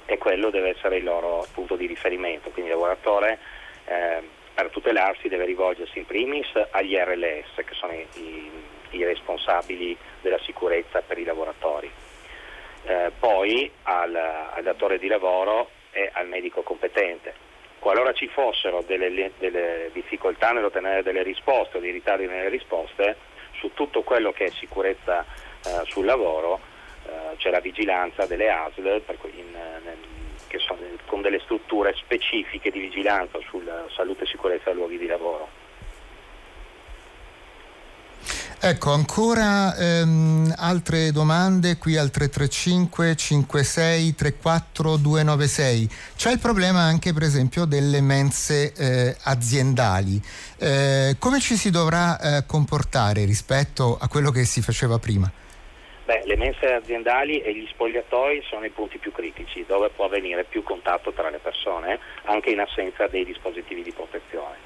e 0.07 0.17
quello 0.19 0.51
deve 0.51 0.77
essere 0.77 0.99
il 0.99 1.05
loro 1.05 1.45
punto 1.53 1.75
di 1.75 1.87
riferimento, 1.87 2.51
quindi 2.51 2.71
il 2.71 2.77
lavoratore 2.77 3.39
eh, 3.87 4.23
per 4.55 4.71
tutelarsi 4.71 5.27
deve 5.27 5.45
rivolgersi 5.45 5.99
in 5.99 6.07
primis 6.07 6.47
agli 6.71 6.95
RLS 6.95 7.57
che 7.57 7.75
sono 7.75 7.95
i, 7.95 8.07
i, 8.15 8.51
i 8.91 9.03
responsabili 9.03 9.97
della 10.21 10.39
sicurezza 10.45 11.03
per 11.05 11.19
i 11.19 11.25
lavoratori 11.25 11.91
eh, 12.89 13.13
poi 13.19 13.71
al, 13.83 14.15
al, 14.15 14.63
datore 14.63 14.99
di 14.99 15.09
lavoro 15.09 15.71
e 15.91 16.11
al 16.13 16.27
medico 16.27 16.63
competente. 16.63 17.35
Qualora 17.79 18.13
ci 18.13 18.29
fossero 18.29 18.83
delle, 18.87 19.33
delle 19.39 19.91
difficoltà 19.93 20.53
nell'ottenere 20.53 21.03
delle 21.03 21.23
risposte 21.23 21.77
o 21.77 21.81
dei 21.81 21.93
ritardi 21.93 22.27
nelle 22.27 22.49
risposte, 22.49 23.17
su 23.53 23.73
tutto 23.75 24.03
quello 24.03 24.33
che 24.33 24.47
è 24.47 24.51
sicurezza 24.51 25.25
eh, 25.65 25.85
sul 25.85 26.07
lavoro 26.07 26.61
eh, 27.07 27.37
c'è 27.37 27.51
la 27.51 27.61
vigilanza 27.61 28.27
delle 28.27 28.51
ASL 28.51 29.03
in, 29.35 29.53
nel, 29.53 30.61
sono, 30.61 30.81
con 31.07 31.21
delle 31.21 31.41
strutture 31.41 31.95
specifiche 31.95 32.71
di 32.71 32.81
vigilanza 32.81 33.39
sulla 33.49 33.87
salute 33.95 34.25
e 34.25 34.27
sicurezza 34.27 34.71
dei 34.71 34.75
luoghi 34.75 34.99
di 34.99 35.07
lavoro. 35.07 35.58
Ecco, 38.61 38.91
ancora 38.91 39.73
ehm, 39.77 40.53
altre 40.59 41.13
domande 41.13 41.79
qui 41.79 41.97
al 41.97 42.11
335 42.11 43.15
56 43.15 44.15
34 44.17 44.97
296. 44.97 45.89
C'è 46.17 46.33
il 46.33 46.41
problema 46.41 46.81
anche 46.81 47.13
per 47.13 47.23
esempio 47.23 47.67
delle 47.67 48.01
mense 48.01 48.73
eh, 48.75 49.15
aziendali. 49.23 50.21
Eh, 50.59 51.15
come 51.21 51.39
ci 51.39 51.55
si 51.55 51.71
dovrà 51.71 52.19
eh, 52.19 52.47
comportare 52.47 53.25
rispetto 53.25 53.97
a 53.97 54.09
quello 54.09 54.33
che 54.33 54.43
si 54.43 54.61
faceva 54.61 54.99
prima? 54.99 55.31
Beh, 56.05 56.23
le 56.25 56.37
mense 56.37 56.67
aziendali 56.67 57.41
e 57.41 57.55
gli 57.55 57.67
spogliatoi 57.71 58.43
sono 58.51 58.65
i 58.65 58.71
punti 58.71 58.99
più 58.99 59.13
critici 59.13 59.65
dove 59.69 59.91
può 59.91 60.07
avvenire 60.07 60.43
più 60.43 60.65
contatto 60.65 61.13
tra 61.13 61.31
le 61.31 61.39
persone 61.39 62.01
anche 62.25 62.51
in 62.51 62.59
assenza 62.59 63.07
dei 63.07 63.25
dispositivi 63.25 63.85
di 63.85 63.93
protezione. 63.93 64.57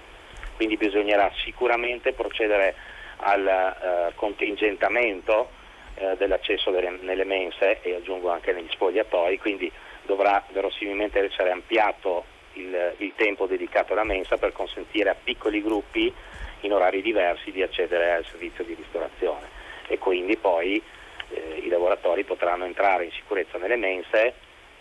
Quindi 0.57 0.79
bisognerà 0.79 1.31
sicuramente 1.45 2.15
procedere 2.15 2.75
al 3.23 3.47
eh, 3.47 4.13
contingentamento 4.15 5.51
eh, 5.95 6.17
dell'accesso 6.17 6.71
delle, 6.71 6.91
nelle 7.01 7.25
mense 7.25 7.81
e 7.83 7.95
aggiungo 7.95 8.31
anche 8.31 8.53
negli 8.53 8.71
spogliatoi, 8.71 9.39
quindi 9.39 9.71
dovrà 10.03 10.43
verosimilmente 10.51 11.25
essere 11.25 11.51
ampliato 11.51 12.25
il, 12.55 12.95
il, 12.99 13.13
tempo 13.17 13.47
dedicato 13.47 13.93
alla 13.93 14.05
mensa 14.05 14.37
per 14.37 14.53
consentire 14.53 15.11
a 15.11 15.17
piccoli 15.21 15.63
gruppi 15.63 16.13
in 16.61 16.73
orari 16.73 17.03
diversi 17.03 17.51
di 17.51 17.63
accedere 17.63 18.13
al 18.13 18.25
servizio 18.27 18.65
di 18.65 18.75
ristorazione 18.75 19.49
e 19.87 19.99
quindi 19.99 20.37
poi 20.37 20.83
eh, 21.31 21.61
i 21.63 21.69
lavoratori 21.69 22.25
potranno 22.25 22.65
entrare 22.65 23.05
in 23.05 23.13
sicurezza 23.13 23.59
nelle 23.59 23.77
mense 23.77 24.35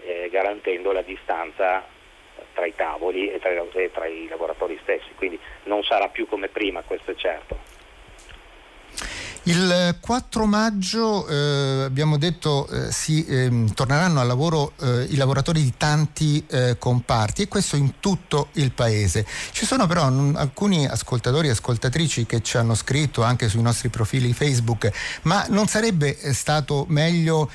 eh, 0.04 0.30
garantendo 0.32 0.91
la 0.91 1.01
distanza 1.01 1.86
tra 2.54 2.65
i 2.65 2.75
tavoli 2.75 3.32
e 3.32 3.39
tra, 3.39 3.51
e 3.51 3.91
tra 3.91 4.06
i 4.08 4.27
lavoratori 4.27 4.77
stessi, 4.82 5.13
quindi 5.15 5.39
non 5.63 5.84
sarà 5.84 6.10
più 6.10 6.27
come 6.27 6.47
prima, 6.47 6.82
questo 6.82 7.12
è 7.12 7.15
certo. 7.15 7.61
Il 9.45 9.97
4 9.99 10.45
maggio 10.45 11.27
eh, 11.27 11.82
abbiamo 11.86 12.19
detto 12.19 12.67
eh, 12.67 12.91
si 12.91 13.25
eh, 13.25 13.65
torneranno 13.73 14.19
al 14.19 14.27
lavoro 14.27 14.73
eh, 14.80 15.08
i 15.10 15.15
lavoratori 15.15 15.63
di 15.63 15.73
tanti 15.77 16.45
eh, 16.47 16.75
comparti 16.77 17.41
e 17.41 17.47
questo 17.47 17.75
in 17.75 17.93
tutto 17.99 18.49
il 18.54 18.71
paese. 18.71 19.25
Ci 19.51 19.65
sono 19.65 19.88
però 19.88 20.10
n- 20.10 20.36
alcuni 20.38 20.86
ascoltatori 20.86 21.47
e 21.47 21.51
ascoltatrici 21.51 22.27
che 22.27 22.43
ci 22.43 22.58
hanno 22.58 22.75
scritto 22.75 23.23
anche 23.23 23.49
sui 23.49 23.63
nostri 23.63 23.89
profili 23.89 24.32
Facebook, 24.32 24.91
ma 25.23 25.43
non 25.49 25.65
sarebbe 25.65 26.19
eh, 26.19 26.34
stato 26.34 26.86
meglio 26.89 27.49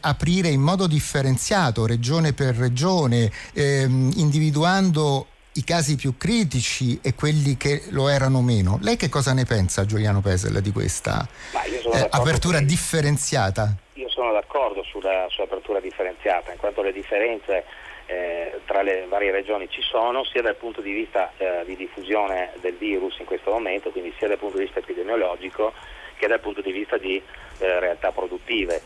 aprire 0.00 0.48
in 0.48 0.60
modo 0.60 0.86
differenziato 0.86 1.86
regione 1.86 2.34
per 2.34 2.54
regione, 2.56 3.32
ehm, 3.54 4.12
individuando 4.16 5.28
i 5.54 5.64
casi 5.64 5.96
più 5.96 6.16
critici 6.16 6.98
e 7.02 7.14
quelli 7.14 7.56
che 7.56 7.82
lo 7.90 8.08
erano 8.08 8.40
meno. 8.40 8.78
Lei 8.80 8.96
che 8.96 9.08
cosa 9.08 9.32
ne 9.34 9.44
pensa, 9.44 9.84
Giuliano 9.84 10.20
Pesel, 10.20 10.60
di 10.62 10.72
questa 10.72 11.26
eh, 11.52 12.06
apertura 12.10 12.58
che... 12.58 12.64
differenziata? 12.64 13.74
Io 13.94 14.08
sono 14.08 14.32
d'accordo 14.32 14.82
sulla, 14.84 15.26
sull'apertura 15.28 15.80
differenziata, 15.80 16.52
in 16.52 16.58
quanto 16.58 16.82
le 16.82 16.92
differenze 16.92 17.64
eh, 18.06 18.60
tra 18.64 18.82
le 18.82 19.06
varie 19.08 19.30
regioni 19.30 19.68
ci 19.68 19.82
sono, 19.82 20.24
sia 20.24 20.42
dal 20.42 20.56
punto 20.56 20.80
di 20.80 20.92
vista 20.92 21.32
eh, 21.36 21.62
di 21.66 21.76
diffusione 21.76 22.52
del 22.60 22.76
virus 22.76 23.18
in 23.18 23.26
questo 23.26 23.50
momento, 23.50 23.90
quindi 23.90 24.12
sia 24.18 24.28
dal 24.28 24.38
punto 24.38 24.56
di 24.56 24.64
vista 24.64 24.78
epidemiologico 24.80 25.72
che 26.16 26.26
dal 26.26 26.40
punto 26.40 26.60
di 26.62 26.72
vista 26.72 26.96
di 26.96 27.16
eh, 27.58 27.80
realtà 27.80 28.10
produttive. 28.12 28.80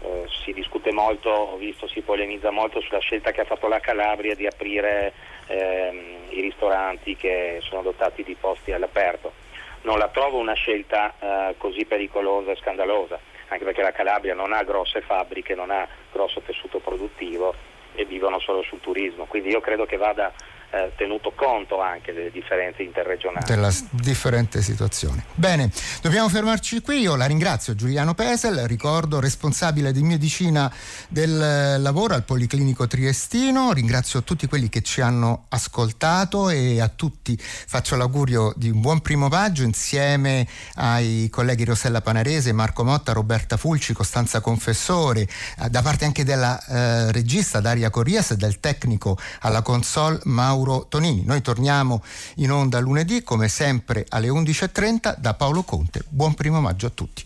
Eh, 0.00 0.26
si 0.44 0.52
discute 0.52 0.92
molto, 0.92 1.30
ho 1.30 1.56
visto, 1.56 1.88
si 1.88 2.00
polemizza 2.00 2.50
molto 2.50 2.80
sulla 2.80 2.98
scelta 2.98 3.32
che 3.32 3.40
ha 3.40 3.44
fatto 3.44 3.68
la 3.68 3.80
Calabria 3.80 4.34
di 4.34 4.46
aprire 4.46 5.12
ehm, 5.46 6.26
i 6.30 6.40
ristoranti 6.40 7.16
che 7.16 7.60
sono 7.62 7.82
dotati 7.82 8.22
di 8.22 8.36
posti 8.38 8.72
all'aperto. 8.72 9.32
Non 9.82 9.98
la 9.98 10.08
trovo 10.08 10.38
una 10.38 10.54
scelta 10.54 11.14
eh, 11.18 11.54
così 11.58 11.84
pericolosa 11.84 12.50
e 12.50 12.56
scandalosa, 12.56 13.18
anche 13.48 13.64
perché 13.64 13.82
la 13.82 13.92
Calabria 13.92 14.34
non 14.34 14.52
ha 14.52 14.62
grosse 14.62 15.00
fabbriche, 15.00 15.54
non 15.54 15.70
ha 15.70 15.86
grosso 16.12 16.40
tessuto 16.40 16.78
produttivo 16.78 17.54
e 17.94 18.04
vivono 18.04 18.38
solo 18.40 18.62
sul 18.62 18.80
turismo, 18.80 19.24
quindi 19.24 19.48
io 19.50 19.60
credo 19.60 19.86
che 19.86 19.96
vada 19.96 20.32
eh, 20.76 20.92
tenuto 20.96 21.32
conto 21.34 21.80
anche 21.80 22.12
delle 22.12 22.30
differenze 22.30 22.82
interregionali. 22.82 23.46
Della 23.46 23.72
differente 23.90 24.60
situazione. 24.60 25.24
Bene, 25.34 25.70
dobbiamo 26.02 26.28
fermarci 26.28 26.80
qui. 26.80 27.00
Io 27.00 27.16
la 27.16 27.26
ringrazio 27.26 27.74
Giuliano 27.74 28.14
Pesel, 28.14 28.66
ricordo 28.66 29.20
responsabile 29.20 29.92
di 29.92 30.02
medicina 30.02 30.72
del 31.08 31.80
lavoro 31.80 32.14
al 32.14 32.24
Policlinico 32.24 32.86
Triestino. 32.86 33.72
Ringrazio 33.72 34.22
tutti 34.22 34.46
quelli 34.46 34.68
che 34.68 34.82
ci 34.82 35.00
hanno 35.00 35.46
ascoltato 35.48 36.50
e 36.50 36.80
a 36.80 36.88
tutti 36.88 37.36
faccio 37.38 37.96
l'augurio 37.96 38.52
di 38.56 38.68
un 38.68 38.80
buon 38.80 39.00
primo 39.00 39.28
maggio 39.28 39.62
insieme 39.62 40.46
ai 40.74 41.28
colleghi 41.30 41.64
Rossella 41.64 42.02
Panarese, 42.02 42.52
Marco 42.52 42.84
Motta, 42.84 43.12
Roberta 43.12 43.56
Fulci, 43.56 43.92
Costanza 43.94 44.40
Confessore, 44.40 45.22
eh, 45.22 45.68
da 45.70 45.80
parte 45.82 46.04
anche 46.04 46.24
della 46.24 46.62
eh, 46.66 47.12
regista 47.12 47.60
Daria 47.60 47.90
Corrias 47.90 48.32
e 48.32 48.36
del 48.36 48.60
tecnico 48.60 49.16
alla 49.40 49.62
console 49.62 50.18
Mauro 50.24 50.65
Mauro 50.66 50.86
Tonini. 50.88 51.22
Noi 51.24 51.40
torniamo 51.40 52.02
in 52.36 52.50
onda 52.50 52.80
lunedì 52.80 53.22
come 53.22 53.48
sempre 53.48 54.04
alle 54.08 54.28
11.30 54.28 55.16
da 55.16 55.34
Paolo 55.34 55.62
Conte. 55.62 56.02
Buon 56.08 56.34
primo 56.34 56.60
maggio 56.60 56.88
a 56.88 56.90
tutti. 56.90 57.24